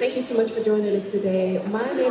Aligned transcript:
My 0.00 0.06
name 0.06 0.16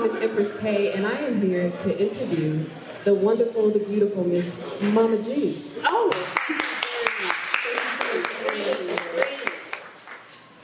is 0.03 0.15
Empress 0.17 0.53
K, 0.59 0.93
and 0.93 1.07
I 1.07 1.21
am 1.21 1.41
here 1.41 1.71
to 1.71 1.99
interview 1.99 2.69
the 3.03 3.15
wonderful, 3.15 3.71
the 3.71 3.79
beautiful 3.79 4.23
Miss 4.23 4.61
Mama 4.79 5.19
G. 5.19 5.71
Oh, 5.83 6.11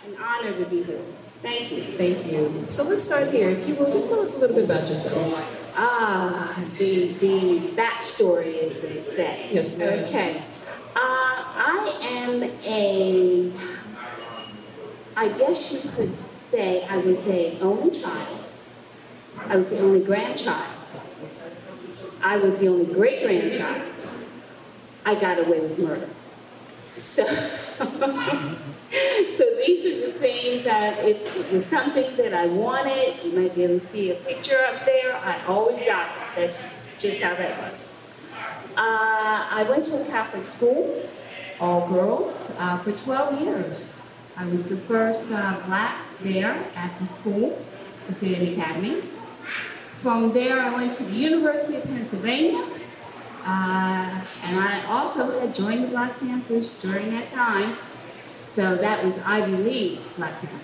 an 0.06 0.16
honor 0.22 0.54
to 0.56 0.66
be 0.70 0.84
here. 0.84 1.02
Thank 1.42 1.72
you. 1.72 1.84
Thank 1.98 2.28
you. 2.28 2.68
So 2.70 2.84
let's 2.84 3.04
start 3.04 3.32
here. 3.32 3.50
If 3.50 3.68
you 3.68 3.74
will, 3.74 3.92
just 3.92 4.06
tell 4.06 4.20
us 4.20 4.36
a 4.36 4.38
little 4.38 4.56
bit 4.56 4.66
about 4.66 4.88
yourself. 4.88 5.18
Ah, 5.76 6.64
the 6.78 7.14
the 7.14 7.60
backstory, 7.76 8.70
as 8.70 8.82
they 8.82 9.02
say. 9.02 9.50
Yes, 9.52 9.76
ma'am. 9.76 10.04
Okay. 10.04 10.44
Uh, 10.96 11.00
I 11.00 11.98
am 12.04 12.44
a. 12.44 13.52
I 15.16 15.30
guess 15.30 15.72
you 15.72 15.80
could 15.96 16.20
say 16.50 16.84
I 16.86 16.98
was 16.98 17.18
a 17.28 17.60
only 17.60 17.92
child. 17.98 18.46
I 19.48 19.56
was 19.56 19.70
the 19.70 19.80
only 19.80 20.00
grandchild. 20.00 20.72
I 22.22 22.38
was 22.38 22.60
the 22.60 22.68
only 22.68 22.86
great 22.86 23.24
grandchild. 23.24 23.92
I 25.06 25.16
got 25.16 25.40
away 25.40 25.60
with 25.60 25.78
murder. 25.78 26.10
So, 26.98 27.26
so 27.80 27.86
these 29.66 29.86
are 29.86 30.08
the 30.08 30.14
things 30.20 30.64
that 30.64 31.06
if 31.06 31.38
it 31.38 31.52
was 31.54 31.66
something 31.66 32.16
that 32.18 32.34
I 32.34 32.48
wanted, 32.48 33.24
you 33.24 33.34
might 33.34 33.54
be 33.54 33.64
able 33.64 33.80
to 33.80 33.86
see 33.86 34.12
a 34.12 34.16
picture 34.16 34.64
up 34.66 34.86
there. 34.86 35.16
I 35.16 35.46
always 35.46 35.80
got 35.86 36.08
it. 36.08 36.14
That's 36.36 36.74
just 37.00 37.20
how 37.20 37.36
that 37.36 37.60
was. 37.60 37.86
Uh, 38.78 39.48
I 39.50 39.66
went 39.70 39.86
to 39.88 40.02
a 40.02 40.06
Catholic 40.06 40.46
school, 40.46 41.08
all 41.60 41.88
girls, 41.88 42.52
uh, 42.58 42.80
for 42.80 42.92
12 42.94 43.42
years. 43.42 44.05
I 44.38 44.46
was 44.48 44.68
the 44.68 44.78
first 44.78 45.32
uh, 45.32 45.62
black 45.66 45.98
there 46.22 46.54
at 46.76 47.00
the 47.00 47.08
school, 47.08 47.58
Society 48.02 48.54
Academy. 48.54 49.04
From 50.00 50.34
there, 50.34 50.60
I 50.60 50.76
went 50.76 50.94
to 50.94 51.04
the 51.04 51.14
University 51.14 51.78
of 51.78 51.84
Pennsylvania, 51.86 52.64
uh, 53.46 54.22
and 54.44 54.60
I 54.60 54.84
also 54.88 55.40
had 55.40 55.56
joined 55.56 55.86
the 55.86 55.88
Black 55.88 56.20
Panthers 56.20 56.76
during 56.76 57.12
that 57.12 57.30
time. 57.30 57.78
So 58.54 58.76
that 58.76 59.06
was 59.06 59.16
Ivy 59.26 59.56
League 59.56 60.00
Black 60.18 60.40
Panthers. 60.42 60.62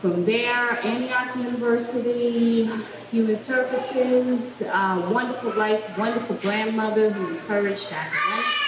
From 0.00 0.24
there, 0.24 0.78
Antioch 0.86 1.36
University, 1.36 2.70
Human 3.10 3.42
Services, 3.42 4.40
uh, 4.62 5.08
wonderful 5.12 5.52
life, 5.52 5.82
wonderful 5.98 6.36
grandmother 6.36 7.10
who 7.10 7.34
encouraged 7.34 7.92
academics. 7.92 8.67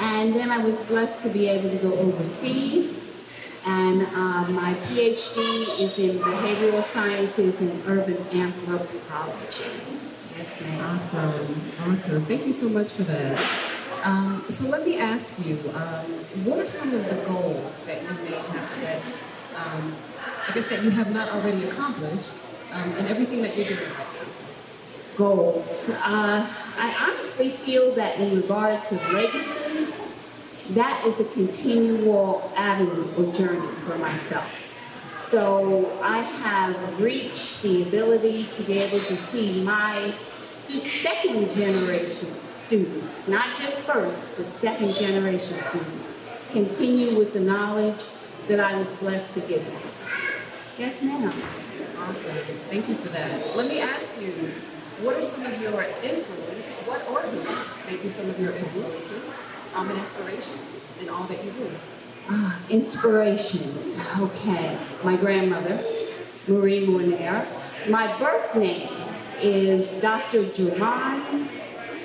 And 0.00 0.34
then 0.34 0.50
I 0.50 0.58
was 0.58 0.76
blessed 0.86 1.22
to 1.22 1.28
be 1.28 1.48
able 1.48 1.70
to 1.70 1.76
go 1.76 1.92
overseas. 1.94 3.04
And 3.64 4.02
uh, 4.02 4.46
my 4.48 4.74
PhD 4.74 5.80
is 5.80 5.98
in 5.98 6.18
behavioral 6.18 6.84
sciences 6.84 7.58
and 7.60 7.82
urban 7.86 8.24
anthropology. 8.32 9.64
Yes, 10.36 10.60
ma'am. 10.60 10.84
Awesome. 10.84 11.72
Awesome. 11.80 12.24
Thank 12.26 12.46
you 12.46 12.52
so 12.52 12.68
much 12.68 12.90
for 12.92 13.02
that. 13.04 13.38
Um, 14.04 14.44
so 14.48 14.66
let 14.68 14.86
me 14.86 14.98
ask 14.98 15.34
you, 15.44 15.58
um, 15.74 16.04
what 16.44 16.60
are 16.60 16.66
some 16.66 16.94
of 16.94 17.04
the 17.04 17.16
goals 17.26 17.84
that 17.84 18.00
you 18.00 18.08
may 18.24 18.36
have 18.36 18.68
set, 18.68 19.02
um, 19.56 19.96
I 20.48 20.52
guess 20.54 20.68
that 20.68 20.84
you 20.84 20.90
have 20.90 21.12
not 21.12 21.28
already 21.30 21.64
accomplished 21.64 22.30
um, 22.72 22.96
in 22.96 23.06
everything 23.06 23.42
that 23.42 23.56
you're 23.56 23.66
doing 23.66 23.80
goals. 25.16 25.88
Uh, 25.88 26.46
I 26.78 27.10
honestly 27.10 27.50
feel 27.50 27.92
that 27.96 28.20
in 28.20 28.36
regard 28.36 28.84
to 28.84 28.94
legacy, 29.12 29.67
that 30.70 31.04
is 31.06 31.18
a 31.20 31.24
continual 31.24 32.52
avenue 32.56 33.08
or 33.16 33.32
journey 33.32 33.66
for 33.86 33.96
myself. 33.98 34.50
So 35.30 35.98
I 36.02 36.18
have 36.22 37.00
reached 37.00 37.62
the 37.62 37.82
ability 37.82 38.44
to 38.56 38.62
be 38.62 38.78
able 38.78 39.00
to 39.00 39.16
see 39.16 39.62
my 39.62 40.14
second 40.68 41.50
generation 41.54 42.34
students, 42.56 43.28
not 43.28 43.56
just 43.58 43.78
first, 43.80 44.20
but 44.36 44.48
second 44.48 44.94
generation 44.94 45.58
students, 45.68 46.12
continue 46.52 47.18
with 47.18 47.32
the 47.32 47.40
knowledge 47.40 48.00
that 48.48 48.60
I 48.60 48.76
was 48.76 48.88
blessed 48.92 49.34
to 49.34 49.40
give 49.40 49.64
them. 49.64 49.82
Yes, 50.78 51.02
ma'am. 51.02 51.32
Awesome. 51.98 52.36
Thank 52.70 52.88
you 52.88 52.94
for 52.94 53.08
that. 53.08 53.56
Let 53.56 53.68
me 53.68 53.80
ask 53.80 54.08
you, 54.20 54.32
what 55.02 55.16
are 55.16 55.22
some 55.22 55.44
of 55.44 55.60
your 55.60 55.82
influences? 56.02 56.48
what 56.88 57.06
are 57.08 57.24
maybe 57.86 58.08
some 58.08 58.28
of 58.30 58.40
your 58.40 58.52
influences 58.52 59.34
um, 59.74 59.90
and 59.90 59.98
inspirations 59.98 60.86
in 61.00 61.08
all 61.08 61.24
that 61.24 61.44
you 61.44 61.50
do? 61.52 61.70
Ah, 62.30 62.58
inspirations. 62.68 63.98
Okay. 64.18 64.78
My 65.02 65.16
grandmother, 65.16 65.82
Marie 66.46 66.86
Mournier. 66.86 67.46
My 67.88 68.18
birth 68.18 68.54
name 68.54 68.90
is 69.40 69.88
Dr. 70.02 70.50
Joanne 70.52 71.48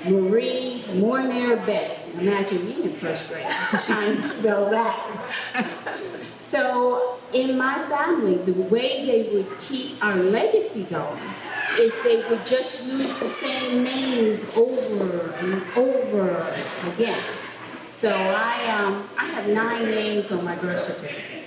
Marie 0.06 0.84
Mournier 0.94 1.56
Bett. 1.56 1.98
Imagine 2.18 2.64
me 2.64 2.82
in 2.84 2.92
first 2.96 3.28
grade 3.28 3.46
trying 3.84 4.16
to 4.16 4.22
spell 4.22 4.70
that. 4.70 5.66
so, 6.40 7.18
in 7.32 7.56
my 7.56 7.86
family, 7.88 8.36
the 8.36 8.52
way 8.52 9.04
they 9.06 9.34
would 9.34 9.60
keep 9.60 10.02
our 10.04 10.16
legacy 10.16 10.84
going 10.84 11.20
is 11.78 11.92
they 12.04 12.22
would 12.28 12.44
just 12.46 12.84
use 12.84 13.18
the 13.18 13.28
same 13.30 13.82
names 13.82 14.40
over 14.56 15.32
and 15.40 15.64
over 15.76 16.54
again. 16.92 17.24
So 18.04 18.14
I 18.14 18.68
um 18.68 19.08
I 19.16 19.24
have 19.24 19.48
nine 19.48 19.86
names 19.86 20.30
on 20.30 20.44
my 20.44 20.54
birth 20.56 20.84
certificate. 20.84 21.44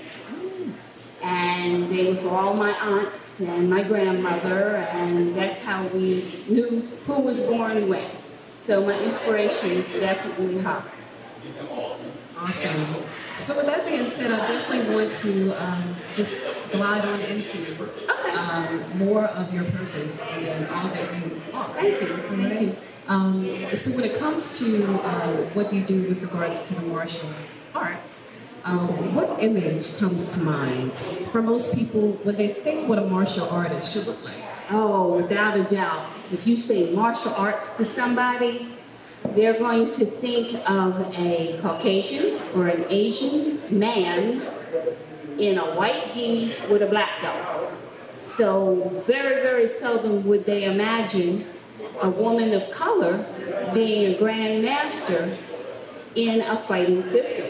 And 1.22 1.88
they 1.92 2.06
were 2.06 2.16
for 2.16 2.30
all 2.30 2.56
my 2.56 2.72
aunts 2.80 3.40
and 3.40 3.70
my 3.70 3.84
grandmother, 3.84 4.78
and 4.78 5.36
that's 5.36 5.60
how 5.60 5.86
we 5.90 6.26
knew 6.48 6.82
who 7.06 7.20
was 7.20 7.40
born 7.42 7.88
when. 7.88 8.10
So 8.60 8.84
my 8.84 9.00
inspiration 9.04 9.70
is 9.70 9.94
definitely 10.00 10.58
her. 10.64 10.84
Awesome. 12.36 13.04
So 13.38 13.56
with 13.56 13.68
that 13.68 13.86
being 13.86 14.10
said, 14.10 14.32
I 14.32 14.38
definitely 14.48 14.96
want 14.96 15.12
to 15.12 15.64
um, 15.64 15.96
just 16.16 16.44
glide 16.72 17.06
on 17.06 17.20
into 17.20 17.88
um, 18.36 18.98
more 18.98 19.26
of 19.26 19.54
your 19.54 19.66
purpose 19.66 20.24
and 20.24 20.68
all 20.70 20.88
that 20.88 21.24
you 21.24 21.40
are. 21.54 21.72
Thank 21.76 22.02
you. 22.02 22.16
All 22.16 22.36
right. 22.36 22.78
Um, 23.08 23.76
so 23.76 23.92
when 23.92 24.04
it 24.04 24.20
comes 24.20 24.58
to 24.60 24.86
uh, 25.02 25.38
what 25.54 25.74
you 25.74 25.82
do 25.82 26.10
with 26.10 26.22
regards 26.22 26.68
to 26.68 26.76
the 26.76 26.82
martial 26.82 27.30
arts, 27.74 28.28
um, 28.66 29.16
what 29.16 29.42
image 29.42 29.98
comes 29.98 30.34
to 30.34 30.40
mind 30.40 30.92
for 31.32 31.42
most 31.42 31.74
people 31.74 32.12
when 32.24 32.36
they 32.36 32.54
think 32.54 32.90
what 32.90 33.00
a 33.00 33.06
martial 33.06 33.48
artist 33.50 33.94
should 33.94 34.06
look 34.06 34.22
like? 34.26 34.44
Oh, 34.70 35.16
without 35.16 35.58
a 35.58 35.64
doubt. 35.64 36.10
If 36.34 36.46
you 36.46 36.58
say 36.58 36.92
martial 36.92 37.34
arts 37.36 37.70
to 37.78 37.86
somebody, 37.86 38.68
they're 39.30 39.58
going 39.58 39.90
to 39.92 40.06
think 40.06 40.56
of 40.70 41.16
a 41.18 41.58
Caucasian 41.62 42.42
or 42.56 42.68
an 42.68 42.86
Asian 42.90 43.62
man 43.70 44.42
in 45.40 45.58
a 45.58 45.76
white 45.76 46.14
gi 46.14 46.56
with 46.70 46.82
a 46.82 46.88
black 46.88 47.22
belt. 47.22 47.72
So 48.20 49.04
very, 49.08 49.42
very 49.42 49.70
seldom 49.70 50.26
would 50.28 50.46
they 50.46 50.66
imagine 50.66 51.48
a 52.02 52.10
woman 52.10 52.54
of 52.54 52.70
color 52.72 53.26
being 53.74 54.14
a 54.16 54.18
grand 54.18 54.64
master 54.64 55.36
in 56.16 56.42
a 56.42 56.64
fighting 56.68 57.04
system. 57.04 57.48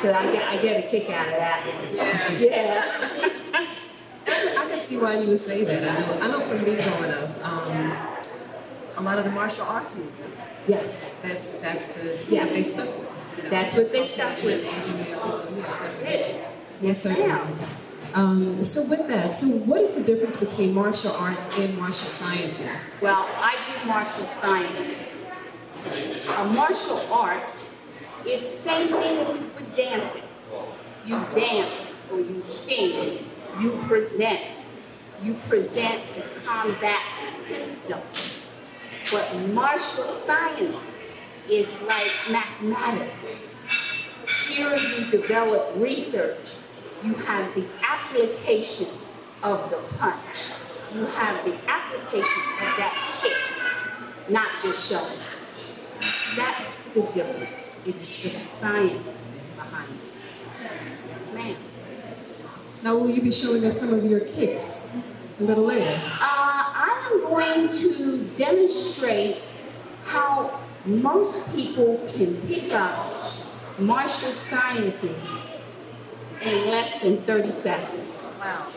So 0.00 0.12
I 0.12 0.30
get, 0.32 0.48
I 0.48 0.56
get 0.58 0.84
a 0.84 0.88
kick 0.88 1.08
out 1.10 1.26
of 1.28 1.34
that 1.34 1.64
one. 1.66 2.42
Yeah. 2.42 3.30
I 4.26 4.68
can 4.68 4.80
see 4.80 4.96
why 4.96 5.18
you 5.18 5.28
would 5.28 5.38
say 5.40 5.64
that. 5.64 5.82
I 5.82 6.00
know, 6.00 6.20
I 6.20 6.26
know 6.28 6.40
for 6.40 6.54
me 6.64 6.76
growing 6.76 7.10
up, 7.10 7.44
um, 7.44 7.96
a 8.96 9.02
lot 9.02 9.18
of 9.18 9.24
the 9.24 9.30
martial 9.30 9.62
arts 9.64 9.94
movies, 9.94 10.40
yes. 10.68 11.14
that's 11.22 11.50
that's 11.50 11.88
the 11.88 12.18
Yes. 12.28 12.46
what 12.46 12.54
they 12.54 12.62
stuck 12.62 12.86
with. 12.98 13.08
you 13.36 13.42
know. 13.44 13.50
That's 13.50 13.76
what 13.76 13.92
they 13.92 14.04
stuck 14.06 14.42
with. 14.42 14.64
Asian 14.64 14.98
males, 15.02 15.42
so, 15.42 15.54
yeah, 15.56 15.78
That's 15.80 16.02
it. 16.02 16.44
Yes, 16.80 17.04
ma'am. 17.04 17.58
Um, 18.14 18.62
so 18.62 18.82
with 18.82 19.08
that, 19.08 19.34
so 19.34 19.48
what 19.48 19.80
is 19.80 19.92
the 19.94 20.00
difference 20.00 20.36
between 20.36 20.72
martial 20.72 21.10
arts 21.10 21.58
and 21.58 21.76
martial 21.76 22.08
sciences? 22.10 22.94
Well, 23.00 23.28
I 23.34 23.56
do 23.66 23.88
martial 23.88 24.24
sciences. 24.26 25.26
A 26.28 26.44
martial 26.44 27.00
art 27.12 27.58
is 28.24 28.40
same 28.40 28.88
thing 28.88 29.18
as 29.18 29.40
with 29.40 29.76
dancing. 29.76 30.22
You 31.04 31.26
dance 31.34 31.98
or 32.12 32.20
you 32.20 32.40
sing, 32.40 33.26
you 33.60 33.84
present. 33.88 34.64
You 35.22 35.34
present 35.48 36.02
the 36.14 36.22
combat 36.46 37.02
system. 37.48 37.98
But 39.10 39.36
martial 39.48 40.04
science 40.04 40.98
is 41.50 41.80
like 41.82 42.12
mathematics. 42.30 43.56
Here 44.48 44.76
you 44.76 45.10
develop 45.10 45.72
research. 45.76 46.54
You 47.04 47.12
have 47.14 47.54
the 47.54 47.66
application 47.82 48.88
of 49.42 49.68
the 49.68 49.76
punch. 49.98 50.52
You 50.94 51.04
have 51.04 51.44
the 51.44 51.54
application 51.68 52.42
of 52.62 52.76
that 52.78 53.20
kick, 53.20 54.30
not 54.30 54.48
just 54.62 54.88
showing. 54.88 55.18
That's 56.34 56.76
the 56.94 57.02
difference. 57.02 57.74
It's 57.84 58.08
the 58.08 58.30
science 58.30 59.20
behind 59.54 59.90
it. 59.90 60.70
Yes, 61.10 61.32
ma'am. 61.34 61.56
Now, 62.82 62.96
will 62.96 63.10
you 63.10 63.20
be 63.20 63.32
showing 63.32 63.64
us 63.66 63.78
some 63.78 63.92
of 63.92 64.04
your 64.04 64.20
kicks? 64.20 64.86
a 65.40 65.42
little 65.42 65.64
later? 65.64 65.84
Uh, 65.84 66.22
I 66.22 67.10
am 67.12 67.20
going 67.22 67.76
to 67.76 68.24
demonstrate 68.36 69.42
how 70.04 70.60
most 70.86 71.44
people 71.54 72.00
can 72.14 72.40
pick 72.46 72.72
up 72.72 73.12
martial 73.78 74.32
sciences 74.32 75.16
in 76.46 76.70
less 76.70 77.00
than 77.00 77.22
30 77.22 77.50
seconds. 77.50 78.22
Wow. 78.38 78.68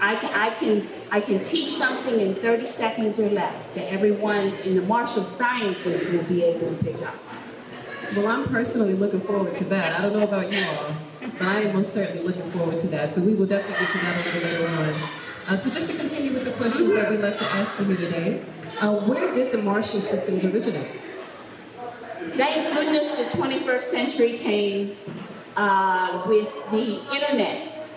I 0.00 0.16
can, 0.16 0.34
I 0.34 0.50
can, 0.50 0.88
I 1.12 1.20
can 1.20 1.44
teach 1.44 1.70
something 1.70 2.18
in 2.18 2.34
30 2.34 2.66
seconds 2.66 3.18
or 3.20 3.30
less 3.30 3.66
that 3.68 3.92
everyone 3.92 4.54
in 4.64 4.74
the 4.74 4.82
martial 4.82 5.24
sciences 5.24 6.10
will 6.10 6.24
be 6.24 6.42
able 6.42 6.76
to 6.76 6.84
pick 6.84 7.00
up. 7.02 7.14
Well, 8.16 8.26
I'm 8.26 8.48
personally 8.48 8.94
looking 8.94 9.20
forward 9.20 9.54
to 9.56 9.64
that. 9.66 9.98
I 9.98 10.02
don't 10.02 10.12
know 10.12 10.24
about 10.24 10.50
you 10.50 10.64
all, 10.64 10.96
but 11.20 11.42
I 11.42 11.60
am 11.60 11.76
most 11.76 11.94
certainly 11.94 12.22
looking 12.24 12.50
forward 12.50 12.78
to 12.80 12.88
that. 12.88 13.12
So 13.12 13.20
we 13.20 13.34
will 13.34 13.46
definitely 13.46 13.86
get 13.86 13.92
to 13.92 13.98
that 13.98 14.26
a 14.26 14.38
little 14.38 14.50
later 14.50 14.66
on. 14.66 15.10
Uh, 15.48 15.56
so 15.56 15.70
just 15.70 15.88
to 15.88 15.96
continue 15.96 16.32
with 16.32 16.44
the 16.44 16.52
questions 16.52 16.92
that 16.94 17.08
we'd 17.08 17.20
like 17.20 17.36
to 17.38 17.44
ask 17.44 17.78
you 17.78 17.96
today, 17.96 18.44
uh, 18.80 18.92
where 19.06 19.32
did 19.32 19.52
the 19.52 19.58
martial 19.58 20.00
systems 20.00 20.44
originate? 20.44 21.00
Thank 22.36 22.74
goodness 22.74 23.14
the 23.14 23.38
21st 23.38 23.82
century 23.84 24.38
came 24.38 24.96
uh, 25.56 26.24
with 26.26 26.48
the 26.70 27.00
internet 27.14 27.88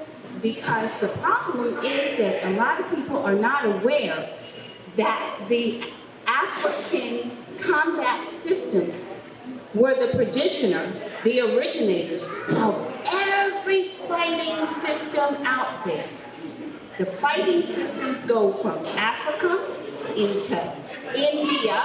because 0.41 0.97
the 0.99 1.07
problem 1.07 1.83
is 1.83 2.17
that 2.17 2.43
a 2.45 2.51
lot 2.51 2.79
of 2.79 2.89
people 2.89 3.17
are 3.17 3.35
not 3.35 3.65
aware 3.65 4.29
that 4.97 5.39
the 5.49 5.83
African 6.27 7.31
combat 7.59 8.29
systems 8.29 9.05
were 9.73 9.95
the 9.95 10.15
progenitor, 10.15 10.91
the 11.23 11.39
originators 11.41 12.23
of 12.23 13.03
every 13.11 13.89
fighting 14.07 14.67
system 14.67 15.35
out 15.45 15.85
there. 15.85 16.07
The 16.97 17.05
fighting 17.05 17.61
systems 17.63 18.23
go 18.23 18.53
from 18.53 18.85
Africa 18.97 19.59
into 20.15 20.73
India. 21.13 21.83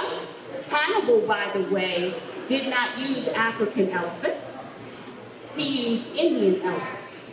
Hannibal, 0.69 1.19
by 1.27 1.51
the 1.53 1.63
way, 1.73 2.13
did 2.47 2.69
not 2.69 2.97
use 2.97 3.27
African 3.29 3.89
elephants. 3.89 4.40
He 5.55 5.89
used 5.89 6.15
Indian 6.15 6.61
elephants. 6.61 7.31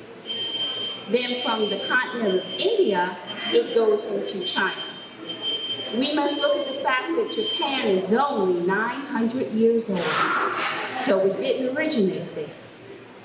Then 1.11 1.43
from 1.43 1.71
the 1.71 1.81
continent 1.87 2.41
of 2.41 2.45
India, 2.59 3.17
it 3.53 3.75
goes 3.75 4.05
into 4.07 4.45
China. 4.45 4.83
We 5.97 6.15
must 6.15 6.37
look 6.37 6.57
at 6.57 6.75
the 6.75 6.81
fact 6.83 7.17
that 7.17 7.33
Japan 7.33 7.89
is 7.89 8.13
only 8.13 8.61
900 8.61 9.53
years 9.53 9.89
old. 9.89 10.05
So 11.05 11.21
it 11.21 11.39
didn't 11.39 11.77
originate 11.77 12.35
there. 12.35 12.51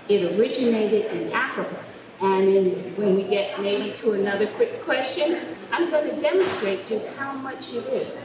It 0.07 0.39
originated 0.39 1.05
in 1.11 1.31
Africa. 1.33 1.83
And 2.21 2.47
in, 2.47 2.95
when 2.95 3.15
we 3.15 3.23
get 3.23 3.59
maybe 3.59 3.91
to 3.97 4.13
another 4.13 4.47
quick 4.47 4.81
question, 4.83 5.57
I'm 5.71 5.89
going 5.89 6.09
to 6.09 6.21
demonstrate 6.21 6.87
just 6.87 7.07
how 7.07 7.33
much 7.33 7.73
it 7.73 7.85
is. 7.87 8.17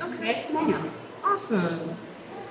Okay, 0.00 0.26
yes, 0.26 0.50
ma'am. 0.50 0.90
Awesome. 1.22 1.96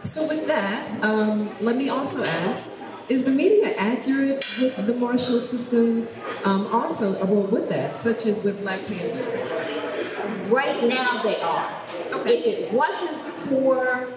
So 0.03 0.25
with 0.25 0.47
that, 0.47 1.03
um, 1.03 1.49
let 1.59 1.75
me 1.75 1.89
also 1.89 2.23
ask, 2.23 2.65
is 3.09 3.23
the 3.23 3.31
media 3.31 3.73
accurate 3.75 4.45
with 4.61 4.85
the 4.85 4.93
martial 4.93 5.39
systems? 5.39 6.13
Um, 6.43 6.67
also, 6.67 7.19
uh, 7.19 7.25
well, 7.25 7.43
with 7.47 7.67
that, 7.69 7.93
such 7.93 8.27
as 8.27 8.39
with 8.43 8.61
Black 8.61 8.85
Panther? 8.85 10.53
Right 10.53 10.83
now 10.83 11.21
they 11.23 11.41
are. 11.41 11.75
Okay. 12.11 12.39
If 12.39 12.45
it 12.45 12.73
wasn't 12.73 13.19
for 13.47 14.13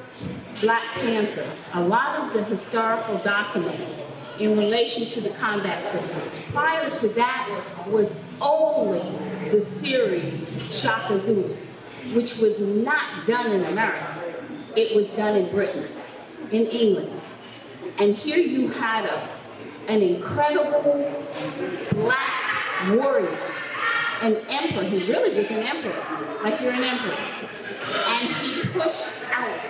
Black 0.61 0.85
Panthers, 0.95 1.59
a 1.73 1.81
lot 1.83 2.21
of 2.21 2.33
the 2.35 2.45
historical 2.45 3.19
documents 3.19 4.05
in 4.39 4.59
relation 4.59 5.07
to 5.07 5.21
the 5.21 5.31
combat 5.31 5.91
systems, 5.91 6.39
prior 6.53 6.91
to 7.01 7.09
that 7.09 7.65
was 7.89 8.15
only 8.41 9.03
the 9.51 9.63
series 9.63 10.53
Shaka 10.71 11.19
Zulu, 11.21 11.57
which 12.13 12.37
was 12.37 12.59
not 12.59 13.27
done 13.27 13.53
in 13.53 13.65
America. 13.65 14.19
It 14.77 14.95
was 14.95 15.09
done 15.11 15.37
in 15.37 15.51
Britain, 15.51 15.87
in 16.51 16.67
England. 16.67 17.22
And 17.99 18.17
here 18.17 18.39
you 18.39 18.69
had 18.69 19.05
a, 19.05 19.29
an 19.89 20.03
incredible 20.03 21.15
black 21.93 22.89
warrior, 22.91 23.39
an 24.23 24.37
emperor. 24.49 24.85
He 24.85 25.11
really 25.11 25.39
was 25.39 25.51
an 25.51 25.61
emperor, 25.61 26.41
like 26.43 26.61
you're 26.61 26.73
an 26.73 26.83
empress. 26.83 27.29
And 28.07 28.29
he 28.29 28.67
pushed 28.69 29.09
out 29.33 29.61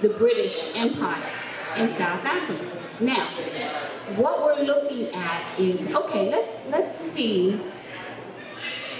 the 0.00 0.08
British 0.08 0.62
Empire 0.74 1.30
in 1.76 1.88
South 1.88 2.24
Africa. 2.24 2.82
Now, 3.00 3.26
what 4.16 4.42
we're 4.42 4.64
looking 4.64 5.08
at 5.14 5.58
is 5.58 5.86
okay. 5.88 6.30
Let's 6.30 6.58
let's 6.70 6.96
see 6.96 7.60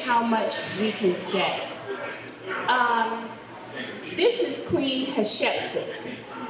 how 0.05 0.23
much 0.23 0.57
we 0.81 0.93
can 0.93 1.17
say. 1.27 1.69
Um, 2.69 3.29
this 4.17 4.41
is 4.41 4.67
Queen 4.69 5.07
Hatshepsut. 5.07 5.87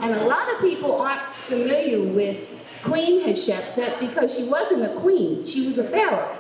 And 0.00 0.14
a 0.14 0.25
lot 0.25 0.52
of 0.52 0.61
people 0.61 0.97
aren't 0.97 1.35
familiar 1.35 2.02
with 2.02 2.38
Queen 2.83 3.26
Hatshepsut 3.26 4.00
because 4.00 4.35
she 4.35 4.45
wasn't 4.45 4.85
a 4.85 4.95
queen, 5.00 5.47
she 5.47 5.66
was 5.66 5.78
a 5.78 5.85
pharaoh. 5.85 6.37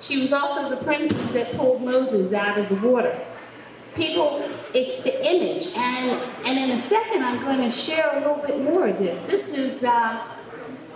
She 0.00 0.20
was 0.20 0.32
also 0.32 0.68
the 0.68 0.76
princess 0.76 1.30
that 1.30 1.56
pulled 1.56 1.82
Moses 1.82 2.32
out 2.32 2.58
of 2.58 2.68
the 2.68 2.86
water. 2.86 3.18
People, 3.94 4.50
it's 4.74 5.02
the 5.02 5.26
image. 5.26 5.68
And, 5.74 6.10
and 6.44 6.58
in 6.58 6.78
a 6.78 6.82
second, 6.82 7.22
I'm 7.22 7.40
going 7.40 7.60
to 7.60 7.70
share 7.70 8.10
a 8.14 8.18
little 8.18 8.36
bit 8.46 8.60
more 8.60 8.88
of 8.88 8.98
this. 8.98 9.26
This 9.26 9.52
is 9.52 9.82
uh, 9.82 10.22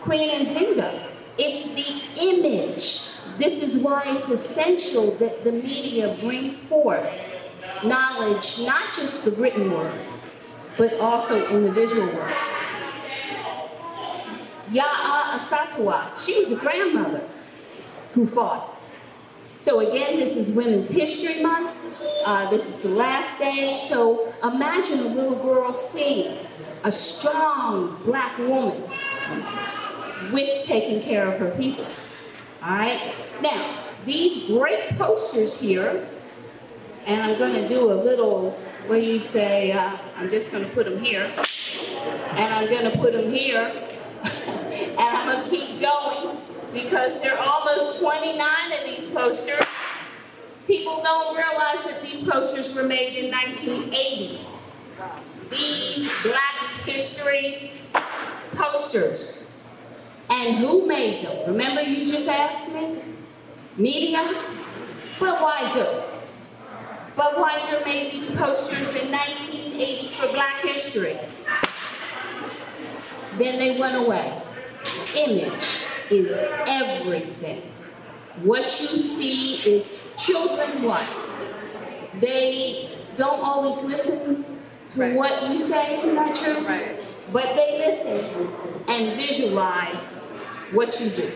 Queen 0.03 0.31
Nzinga. 0.31 1.07
It's 1.39 1.63
the 1.63 2.03
image. 2.21 3.03
This 3.39 3.63
is 3.63 3.77
why 3.77 4.03
it's 4.07 4.29
essential 4.29 5.13
that 5.13 5.45
the 5.45 5.53
media 5.53 6.17
bring 6.21 6.55
forth 6.69 7.11
knowledge, 7.83 8.59
not 8.59 8.95
just 8.95 9.25
the 9.25 9.31
written 9.33 9.73
word, 9.73 9.99
but 10.81 10.99
also 10.99 11.47
in 11.55 11.63
the 11.63 11.71
visual 11.71 12.07
word. 12.07 12.35
Yaa 14.73 15.39
Asantewaa, 15.39 16.19
she 16.19 16.43
was 16.43 16.53
a 16.53 16.57
grandmother 16.57 17.23
who 18.15 18.27
fought. 18.27 18.81
So 19.61 19.81
again, 19.81 20.17
this 20.17 20.37
is 20.37 20.51
Women's 20.51 20.89
History 20.89 21.43
Month. 21.43 21.77
Uh, 22.25 22.49
this 22.49 22.67
is 22.67 22.79
the 22.79 22.89
last 22.89 23.39
day. 23.39 23.85
So 23.91 24.33
imagine 24.43 25.01
a 25.01 25.09
little 25.09 25.35
girl 25.35 25.75
seeing 25.75 26.47
a 26.85 26.91
strong 26.91 28.01
black 28.07 28.39
woman 28.39 28.83
with 30.33 30.65
taking 30.65 31.03
care 31.03 31.31
of 31.31 31.39
her 31.39 31.51
people. 31.59 31.85
All 32.63 32.71
right. 32.71 33.15
Now, 33.43 33.85
these 34.07 34.47
great 34.47 34.97
posters 34.97 35.61
here, 35.61 36.09
and 37.07 37.23
I'm 37.23 37.39
going 37.39 37.55
to 37.55 37.69
do 37.69 37.93
a 37.93 37.95
little, 37.95 38.51
where 38.87 38.99
you 38.99 39.21
say? 39.21 39.73
Uh, 39.73 39.97
I'm 40.17 40.31
just 40.31 40.51
going 40.51 40.65
to 40.65 40.71
put 40.71 40.87
them 40.87 41.03
here, 41.03 41.31
and 42.31 42.55
I'm 42.55 42.69
going 42.69 42.91
to 42.91 42.97
put 42.99 43.13
them 43.13 43.33
here, 43.33 43.73
and 44.23 44.99
I'm 44.99 45.31
going 45.31 45.45
to 45.45 45.51
keep 45.51 45.81
going 45.81 46.39
because 46.73 47.21
there 47.21 47.39
are 47.39 47.47
almost 47.47 48.01
29 48.01 48.73
of 48.73 48.85
these 48.85 49.09
posters. 49.09 49.65
People 50.67 51.03
don't 51.03 51.37
realize 51.37 51.85
that 51.85 52.03
these 52.03 52.23
posters 52.23 52.73
were 52.73 52.85
made 52.85 53.17
in 53.17 53.31
1980. 53.31 54.47
These 55.51 56.13
Black 56.23 56.85
History 56.85 57.73
posters. 58.55 59.37
And 60.29 60.59
who 60.59 60.87
made 60.87 61.25
them? 61.25 61.49
Remember 61.49 61.83
you 61.83 62.07
just 62.07 62.29
asked 62.29 62.71
me? 62.71 63.03
Media? 63.77 64.33
Budweiser. 65.19 66.10
Budweiser 67.21 67.85
made 67.85 68.13
these 68.13 68.31
posters 68.31 68.97
in 68.97 69.13
1980 69.13 70.09
for 70.15 70.29
Black 70.33 70.63
History. 70.63 71.19
Then 73.37 73.59
they 73.59 73.79
went 73.79 73.95
away. 73.95 74.41
Image 75.15 75.67
is 76.09 76.33
everything. 76.67 77.61
What 78.43 78.63
you 78.81 78.99
see 78.99 79.57
is 79.57 79.87
children 80.17 80.83
what? 80.83 81.05
They 82.21 82.97
don't 83.19 83.41
always 83.41 83.77
listen 83.83 84.47
to 84.93 85.01
Right. 85.01 85.15
what 85.15 85.43
you 85.51 85.59
say, 85.59 85.99
isn't 85.99 86.15
that 86.15 86.35
true? 86.35 86.55
Right. 86.67 87.05
But 87.35 87.55
they 87.55 87.85
listen 87.87 88.49
and 88.89 89.21
visualize 89.21 90.13
what 90.73 90.99
you 90.99 91.11
do. 91.11 91.31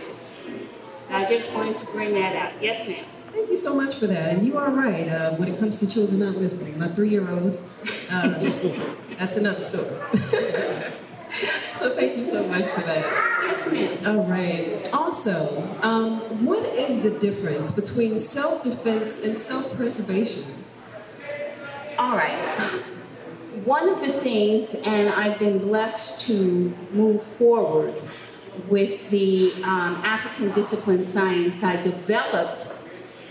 So 1.08 1.14
I 1.14 1.28
just 1.28 1.52
wanted 1.52 1.76
to 1.76 1.84
bring 1.86 2.14
that 2.14 2.34
out. 2.36 2.52
Yes, 2.62 2.88
ma'am. 2.88 3.04
Thank 3.34 3.50
you 3.50 3.56
so 3.56 3.74
much 3.74 3.96
for 3.96 4.06
that. 4.06 4.30
And 4.30 4.46
you 4.46 4.56
are 4.58 4.70
right 4.70 5.08
uh, 5.08 5.32
when 5.32 5.48
it 5.48 5.58
comes 5.58 5.74
to 5.78 5.88
children 5.88 6.20
not 6.20 6.36
listening. 6.36 6.78
My 6.78 6.86
three-year-old, 6.86 7.58
uh, 8.08 8.28
that's 9.18 9.36
another 9.36 9.58
story. 9.58 9.90
so 11.76 11.96
thank 11.96 12.16
you 12.16 12.26
so 12.26 12.46
much 12.46 12.66
for 12.68 12.82
that. 12.82 13.02
Yes, 13.44 13.66
ma'am. 13.66 14.06
All 14.06 14.24
right. 14.24 14.88
Also, 14.92 15.76
um, 15.82 16.46
what 16.46 16.64
is 16.76 17.02
the 17.02 17.10
difference 17.10 17.72
between 17.72 18.20
self-defense 18.20 19.18
and 19.18 19.36
self-preservation? 19.36 20.64
All 21.98 22.16
right. 22.16 22.38
One 23.64 23.88
of 23.88 24.00
the 24.06 24.12
things, 24.12 24.74
and 24.84 25.08
I've 25.08 25.40
been 25.40 25.58
blessed 25.58 26.20
to 26.28 26.72
move 26.92 27.20
forward 27.36 28.00
with 28.68 29.10
the 29.10 29.54
um, 29.64 29.96
African 30.04 30.52
discipline 30.52 31.04
science, 31.04 31.64
I 31.64 31.74
developed 31.82 32.68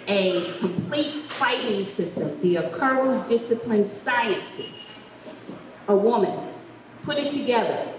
a 0.08 0.54
complete 0.60 1.32
fighting 1.32 1.86
system, 1.86 2.40
the 2.42 2.56
Akuru 2.56 3.28
Discipline 3.28 3.88
Sciences, 3.88 4.76
a 5.88 5.96
woman, 5.96 6.50
put 7.04 7.18
it 7.18 7.34
together. 7.34 7.94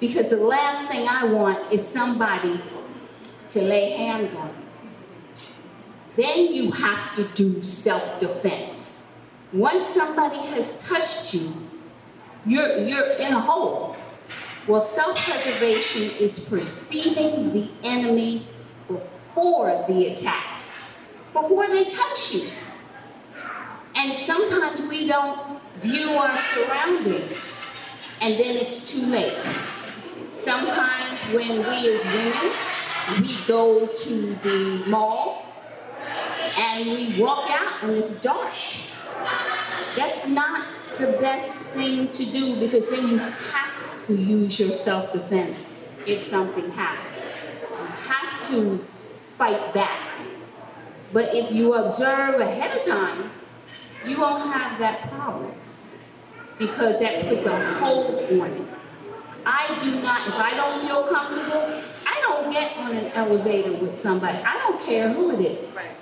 Because 0.00 0.30
the 0.30 0.36
last 0.36 0.90
thing 0.90 1.06
I 1.06 1.24
want 1.24 1.72
is 1.72 1.86
somebody 1.86 2.60
to 3.50 3.62
lay 3.62 3.90
hands 3.90 4.34
on 4.34 4.48
me. 4.48 4.62
Then 6.16 6.52
you 6.52 6.70
have 6.72 7.14
to 7.16 7.24
do 7.28 7.62
self 7.62 8.20
defense. 8.20 9.00
Once 9.52 9.86
somebody 9.94 10.38
has 10.48 10.80
touched 10.82 11.32
you, 11.32 11.54
you're, 12.44 12.78
you're 12.86 13.12
in 13.12 13.32
a 13.32 13.40
hole. 13.40 13.96
Well, 14.66 14.82
self 14.82 15.16
preservation 15.16 16.10
is 16.18 16.38
perceiving 16.38 17.52
the 17.52 17.68
enemy 17.82 18.46
before 18.88 19.84
the 19.88 20.06
attack, 20.08 20.46
before 21.32 21.68
they 21.68 21.84
touch 21.84 22.34
you. 22.34 22.48
And 23.94 24.18
sometimes 24.26 24.80
we 24.82 25.06
don't 25.06 25.60
view 25.76 26.10
our 26.10 26.36
surroundings, 26.54 27.36
and 28.20 28.38
then 28.38 28.56
it's 28.56 28.90
too 28.90 29.06
late. 29.06 29.36
Sometimes 30.32 31.20
when 31.34 31.58
we 31.58 31.94
as 31.94 32.04
women, 32.04 32.52
we 33.20 33.36
go 33.46 33.86
to 33.86 34.38
the 34.42 34.84
mall 34.86 35.46
and 36.58 36.86
we 36.90 37.20
walk 37.20 37.50
out 37.50 37.82
and 37.82 37.92
it's 37.92 38.12
dark. 38.22 38.52
That's 39.96 40.26
not 40.26 40.66
the 40.98 41.06
best 41.06 41.58
thing 41.74 42.08
to 42.12 42.24
do 42.24 42.56
because 42.60 42.88
then 42.90 43.08
you 43.08 43.18
have 43.18 44.06
to 44.06 44.14
use 44.14 44.58
your 44.58 44.76
self-defense 44.76 45.66
if 46.06 46.26
something 46.26 46.70
happens. 46.70 47.28
You 47.60 47.86
have 47.86 48.48
to 48.48 48.86
fight 49.38 49.74
back. 49.74 50.11
But 51.12 51.34
if 51.34 51.52
you 51.52 51.74
observe 51.74 52.40
ahead 52.40 52.76
of 52.76 52.86
time, 52.86 53.30
you 54.06 54.18
won't 54.20 54.52
have 54.52 54.78
that 54.78 55.10
problem 55.10 55.52
because 56.58 56.98
that 57.00 57.28
puts 57.28 57.46
a 57.46 57.74
hold 57.74 58.14
on 58.14 58.50
it. 58.50 58.68
I 59.44 59.76
do 59.78 60.00
not, 60.00 60.26
if 60.28 60.38
I 60.38 60.54
don't 60.54 60.86
feel 60.86 61.02
comfortable, 61.04 61.82
I 62.06 62.20
don't 62.20 62.52
get 62.52 62.76
on 62.78 62.96
an 62.96 63.12
elevator 63.12 63.72
with 63.72 63.98
somebody. 63.98 64.38
I 64.38 64.58
don't 64.58 64.80
care 64.84 65.12
who 65.12 65.32
it 65.32 65.40
is. 65.40 65.74
Right. 65.74 65.96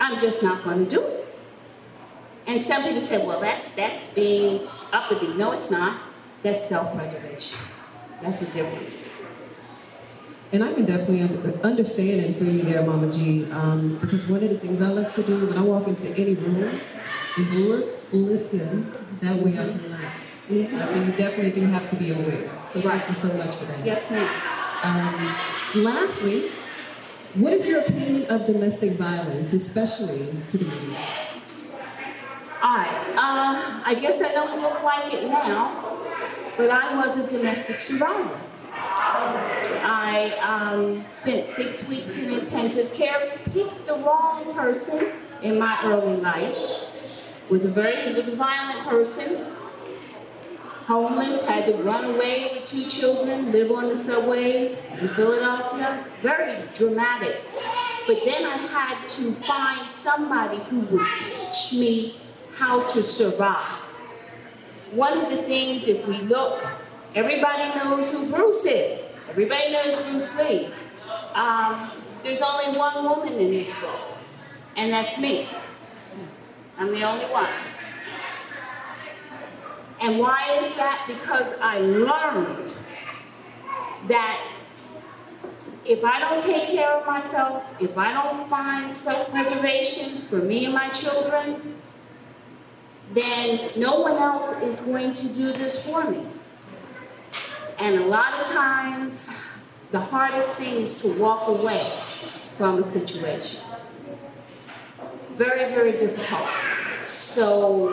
I'm 0.00 0.20
just 0.20 0.42
not 0.42 0.62
going 0.62 0.84
to 0.84 0.90
do 0.90 1.00
it. 1.00 1.22
And 2.46 2.60
some 2.60 2.82
people 2.82 3.00
say, 3.00 3.24
well, 3.24 3.40
that's, 3.40 3.68
that's 3.68 4.08
being 4.08 4.68
uppity. 4.92 5.28
No, 5.28 5.52
it's 5.52 5.70
not. 5.70 6.02
That's 6.42 6.68
self-preservation. 6.68 7.58
That's 8.20 8.42
a 8.42 8.46
difference. 8.46 9.11
And 10.52 10.62
I 10.62 10.74
can 10.74 10.84
definitely 10.84 11.22
understand 11.62 12.20
and 12.20 12.36
feel 12.36 12.52
you 12.52 12.62
there, 12.62 12.84
Mama 12.84 13.10
G, 13.10 13.50
um, 13.52 13.98
because 14.02 14.26
one 14.26 14.42
of 14.44 14.50
the 14.50 14.58
things 14.58 14.82
I 14.82 14.88
love 14.88 15.10
to 15.14 15.22
do 15.22 15.46
when 15.46 15.56
I 15.56 15.62
walk 15.62 15.88
into 15.88 16.08
any 16.08 16.34
room 16.34 16.78
is 17.38 17.50
look, 17.50 17.86
listen. 18.12 18.92
That 19.22 19.42
way 19.42 19.52
I 19.52 19.64
can 19.68 19.90
learn. 20.50 20.74
Uh, 20.74 20.84
so 20.84 21.02
you 21.02 21.12
definitely 21.12 21.52
do 21.52 21.66
have 21.68 21.88
to 21.88 21.96
be 21.96 22.10
aware. 22.12 22.50
So 22.66 22.82
thank 22.82 23.08
you 23.08 23.14
so 23.14 23.28
much 23.32 23.54
for 23.54 23.64
that. 23.64 23.86
Yes, 23.86 24.10
ma'am. 24.10 24.28
Um, 24.82 25.82
lastly, 25.82 26.50
what 27.34 27.54
is 27.54 27.64
your 27.64 27.80
opinion 27.80 28.30
of 28.30 28.44
domestic 28.44 28.98
violence, 28.98 29.54
especially 29.54 30.34
to 30.48 30.58
the 30.58 30.64
women? 30.66 30.96
All 32.62 32.76
right. 32.76 33.14
Uh, 33.16 33.82
I 33.86 33.96
guess 33.98 34.20
I 34.20 34.32
don't 34.32 34.60
look 34.60 34.82
like 34.82 35.14
it 35.14 35.26
now, 35.28 35.96
but 36.58 36.68
I 36.68 37.06
was 37.06 37.16
a 37.16 37.26
domestic 37.26 37.78
survivor. 37.78 38.38
I 39.84 40.36
um, 40.42 41.04
spent 41.10 41.48
six 41.48 41.86
weeks 41.88 42.16
in 42.16 42.32
intensive 42.32 42.92
care, 42.94 43.38
picked 43.52 43.86
the 43.86 43.94
wrong 43.94 44.54
person 44.54 45.12
in 45.42 45.58
my 45.58 45.80
early 45.84 46.16
life. 46.16 46.56
Was 47.50 47.64
a 47.64 47.68
very 47.68 48.14
was 48.14 48.28
a 48.28 48.36
violent 48.36 48.86
person. 48.88 49.46
Homeless, 50.86 51.44
had 51.44 51.66
to 51.66 51.74
run 51.82 52.04
away 52.14 52.50
with 52.52 52.66
two 52.66 52.88
children, 52.88 53.52
live 53.52 53.70
on 53.70 53.88
the 53.88 53.96
subways 53.96 54.76
in 55.00 55.08
Philadelphia. 55.10 56.04
Very 56.22 56.62
dramatic. 56.74 57.40
But 58.06 58.18
then 58.24 58.44
I 58.44 58.56
had 58.56 59.08
to 59.10 59.32
find 59.34 59.88
somebody 59.92 60.58
who 60.64 60.80
would 60.80 61.06
teach 61.16 61.78
me 61.78 62.20
how 62.56 62.82
to 62.90 63.02
survive. 63.02 63.62
One 64.92 65.18
of 65.18 65.30
the 65.30 65.42
things, 65.44 65.84
if 65.84 66.06
we 66.06 66.18
look, 66.18 66.64
everybody 67.14 67.78
knows 67.78 68.08
who 68.10 68.30
Bruce 68.30 68.64
is. 68.64 69.12
Everybody 69.28 69.72
knows 69.72 70.02
Bruce 70.02 70.34
Lee. 70.36 70.70
Um, 71.34 71.90
there's 72.22 72.40
only 72.40 72.76
one 72.78 73.04
woman 73.04 73.34
in 73.34 73.50
this 73.50 73.68
book, 73.80 74.00
and 74.76 74.92
that's 74.92 75.18
me. 75.18 75.48
I'm 76.78 76.92
the 76.92 77.02
only 77.02 77.26
one. 77.26 77.50
And 80.00 80.18
why 80.18 80.58
is 80.62 80.74
that? 80.74 81.04
Because 81.06 81.54
I 81.60 81.78
learned 81.78 82.74
that 84.08 84.52
if 85.84 86.04
I 86.04 86.18
don't 86.18 86.42
take 86.42 86.68
care 86.68 86.90
of 86.92 87.06
myself, 87.06 87.64
if 87.80 87.96
I 87.96 88.12
don't 88.12 88.48
find 88.48 88.92
self 88.94 89.30
preservation 89.30 90.22
for 90.28 90.36
me 90.36 90.64
and 90.64 90.74
my 90.74 90.88
children, 90.90 91.76
then 93.12 93.70
no 93.76 94.00
one 94.00 94.16
else 94.16 94.60
is 94.62 94.80
going 94.80 95.14
to 95.14 95.28
do 95.28 95.52
this 95.52 95.80
for 95.82 96.10
me. 96.10 96.26
And 97.78 98.00
a 98.00 98.06
lot 98.06 98.40
of 98.40 98.46
times, 98.46 99.28
the 99.90 100.00
hardest 100.00 100.54
thing 100.54 100.74
is 100.74 100.96
to 100.98 101.08
walk 101.08 101.48
away 101.48 101.82
from 102.56 102.82
a 102.82 102.90
situation. 102.90 103.60
Very, 105.36 105.74
very 105.74 105.92
difficult. 105.92 106.48
So, 107.22 107.90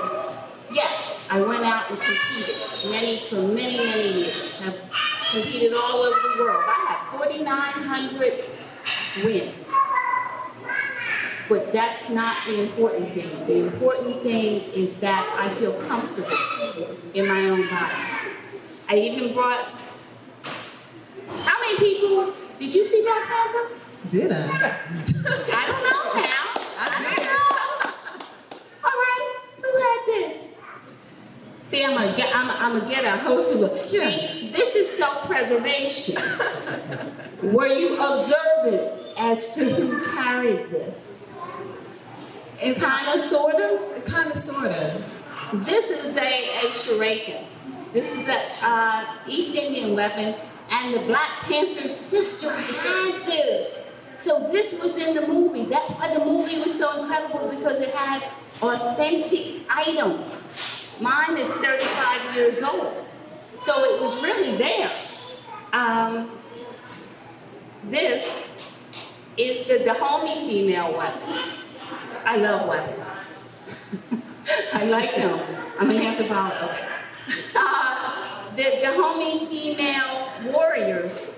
yes, 0.72 1.16
I 1.30 1.42
went 1.42 1.64
out 1.64 1.90
and 1.90 2.00
competed 2.00 2.56
many 2.90 3.20
for 3.30 3.42
many, 3.42 3.78
many 3.78 4.14
years. 4.20 4.62
I've 4.66 4.82
competed 5.32 5.74
all 5.74 6.04
over 6.04 6.18
the 6.18 6.44
world. 6.44 6.64
I 6.66 7.10
have 7.12 7.20
4,900 7.20 8.34
wins. 9.24 9.70
But 11.48 11.74
that's 11.74 12.10
not 12.10 12.36
the 12.46 12.62
important 12.62 13.14
thing. 13.14 13.46
The 13.48 13.58
important 13.58 14.22
thing 14.22 14.62
is 14.74 14.98
that 14.98 15.28
I 15.36 15.54
feel 15.56 15.74
comfortable 15.84 16.38
in 17.14 17.28
my 17.28 17.50
own 17.50 17.68
body. 17.70 18.09
I 18.90 18.98
even 18.98 19.34
brought. 19.34 19.70
How 21.44 21.60
many 21.62 21.78
people 21.78 22.34
did 22.58 22.74
you 22.74 22.84
see 22.86 23.02
Black 23.04 23.28
Panther? 23.28 23.76
Did 24.10 24.32
I? 24.32 24.46
I 24.48 25.68
don't 25.68 25.84
know 25.84 26.22
now. 26.22 26.46
I 26.80 27.16
did. 27.16 27.28
All 28.84 28.90
right, 28.90 29.38
who 29.58 29.70
had 29.78 30.02
this? 30.08 30.56
See, 31.68 31.84
I'm 31.86 31.94
gonna 31.96 32.18
get, 32.18 32.36
I'm, 32.36 32.50
I'm 32.50 32.80
gonna 32.80 32.90
get 32.92 33.06
a 33.06 33.18
host 33.24 33.52
of 33.54 33.62
it. 33.72 33.92
Yeah. 33.92 34.10
See, 34.10 34.52
this 34.52 34.74
is 34.76 34.98
self-preservation. 34.98 36.18
Were 37.54 37.68
you 37.68 37.96
observant 38.02 38.92
as 39.20 39.48
to 39.54 39.66
who 39.72 40.04
carried 40.16 40.72
this? 40.72 41.24
And 42.62 42.76
Kind 42.76 43.20
of, 43.20 43.30
sort 43.30 43.56
of. 43.56 44.04
kind 44.06 44.32
of, 44.32 44.38
sort 44.38 44.66
of. 44.72 45.66
This 45.66 45.92
is 45.92 46.16
a, 46.18 46.68
a 46.68 46.70
shuriken. 46.72 47.46
This 47.92 48.12
is 48.12 48.28
a 48.28 48.66
uh, 48.66 49.06
East 49.28 49.56
Indian 49.56 49.96
weapon, 49.96 50.36
and 50.70 50.94
the 50.94 51.00
Black 51.00 51.42
Panther 51.42 51.88
sisters 51.88 52.78
had 52.78 53.26
this. 53.26 53.76
So 54.18 54.48
this 54.52 54.74
was 54.74 54.96
in 54.98 55.16
the 55.16 55.26
movie. 55.26 55.66
That's 55.66 55.90
why 55.92 56.14
the 56.14 56.24
movie 56.24 56.60
was 56.60 56.78
so 56.78 57.02
incredible 57.02 57.48
because 57.48 57.82
it 57.82 57.96
had 57.96 58.30
authentic 58.62 59.62
items. 59.70 60.96
Mine 61.02 61.38
is 61.38 61.48
35 61.48 62.36
years 62.36 62.62
old, 62.62 63.06
so 63.66 63.84
it 63.86 64.02
was 64.02 64.22
really 64.22 64.56
there. 64.58 64.92
Um, 65.74 66.30
this 67.86 68.50
is 69.36 69.66
the 69.66 69.80
Dahomey 69.80 70.48
female 70.48 70.96
weapon. 70.96 71.40
I 72.24 72.36
love 72.36 72.68
weapons. 72.68 73.10
I 74.74 74.84
like 74.86 75.16
them. 75.16 75.40
I'm 75.80 75.88
gonna 75.88 76.04
have 76.04 76.18
to 76.18 76.30
borrow. 76.30 76.89
Uh, 77.56 78.56
the 78.56 78.80
Dahomey 78.82 79.48
female 79.48 80.32
warriors 80.52 81.32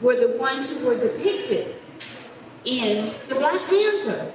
were 0.00 0.16
the 0.16 0.36
ones 0.36 0.70
who 0.70 0.78
were 0.84 0.96
depicted 0.96 1.76
in 2.64 3.14
the 3.28 3.34
Black 3.34 3.60
Panther. 3.68 4.32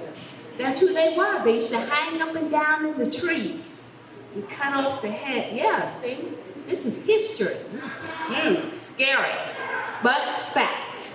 That's 0.58 0.80
who 0.80 0.92
they 0.92 1.14
were. 1.16 1.42
They 1.44 1.56
used 1.56 1.70
to 1.70 1.80
hang 1.80 2.20
up 2.22 2.34
and 2.34 2.50
down 2.50 2.86
in 2.86 2.98
the 2.98 3.10
trees 3.10 3.88
and 4.34 4.48
cut 4.48 4.74
off 4.74 5.02
the 5.02 5.10
head. 5.10 5.56
Yeah, 5.56 5.90
see? 5.90 6.28
This 6.66 6.84
is 6.84 7.02
history. 7.02 7.56
Mm, 8.26 8.78
scary, 8.78 9.34
but 10.02 10.48
fact. 10.52 11.12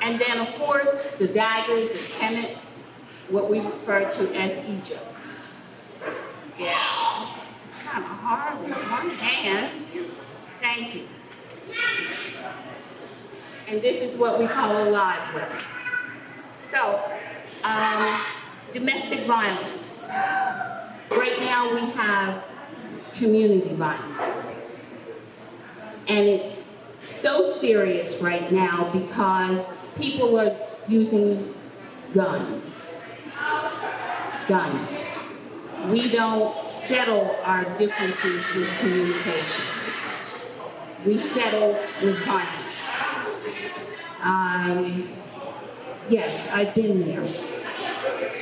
And 0.00 0.20
then, 0.20 0.38
of 0.38 0.54
course, 0.56 1.06
the 1.18 1.26
daggers, 1.26 1.90
the 1.90 1.98
kemet, 1.98 2.58
what 3.28 3.48
we 3.50 3.58
refer 3.58 4.10
to 4.10 4.34
as 4.34 4.56
Egypt. 4.68 5.13
Hard 8.02 8.60
with 8.60 8.76
one 8.90 9.10
hand. 9.10 9.72
Thank 10.60 10.94
you. 10.94 11.06
And 13.68 13.80
this 13.80 14.02
is 14.02 14.16
what 14.16 14.38
we 14.38 14.46
call 14.46 14.88
a 14.88 14.90
live 14.90 15.34
weapon. 15.34 15.58
So, 16.68 17.00
um, 17.62 18.20
domestic 18.72 19.26
violence. 19.26 20.06
Right 20.08 21.38
now, 21.40 21.72
we 21.72 21.80
have 21.92 22.44
community 23.14 23.74
violence. 23.74 24.52
And 26.08 26.26
it's 26.26 26.64
so 27.02 27.52
serious 27.52 28.20
right 28.20 28.50
now 28.50 28.90
because 28.92 29.64
people 29.96 30.38
are 30.38 30.56
using 30.88 31.54
guns. 32.12 32.86
Guns. 34.48 34.90
We 35.90 36.10
don't 36.10 36.73
settle 36.86 37.36
our 37.42 37.64
differences 37.76 38.44
with 38.54 38.68
communication. 38.78 39.64
We 41.04 41.18
settle 41.18 41.78
with 42.02 42.18
violence. 42.24 42.64
Um, 44.22 45.08
yes, 46.08 46.48
I've 46.50 46.74
been 46.74 47.06
there. 47.06 47.24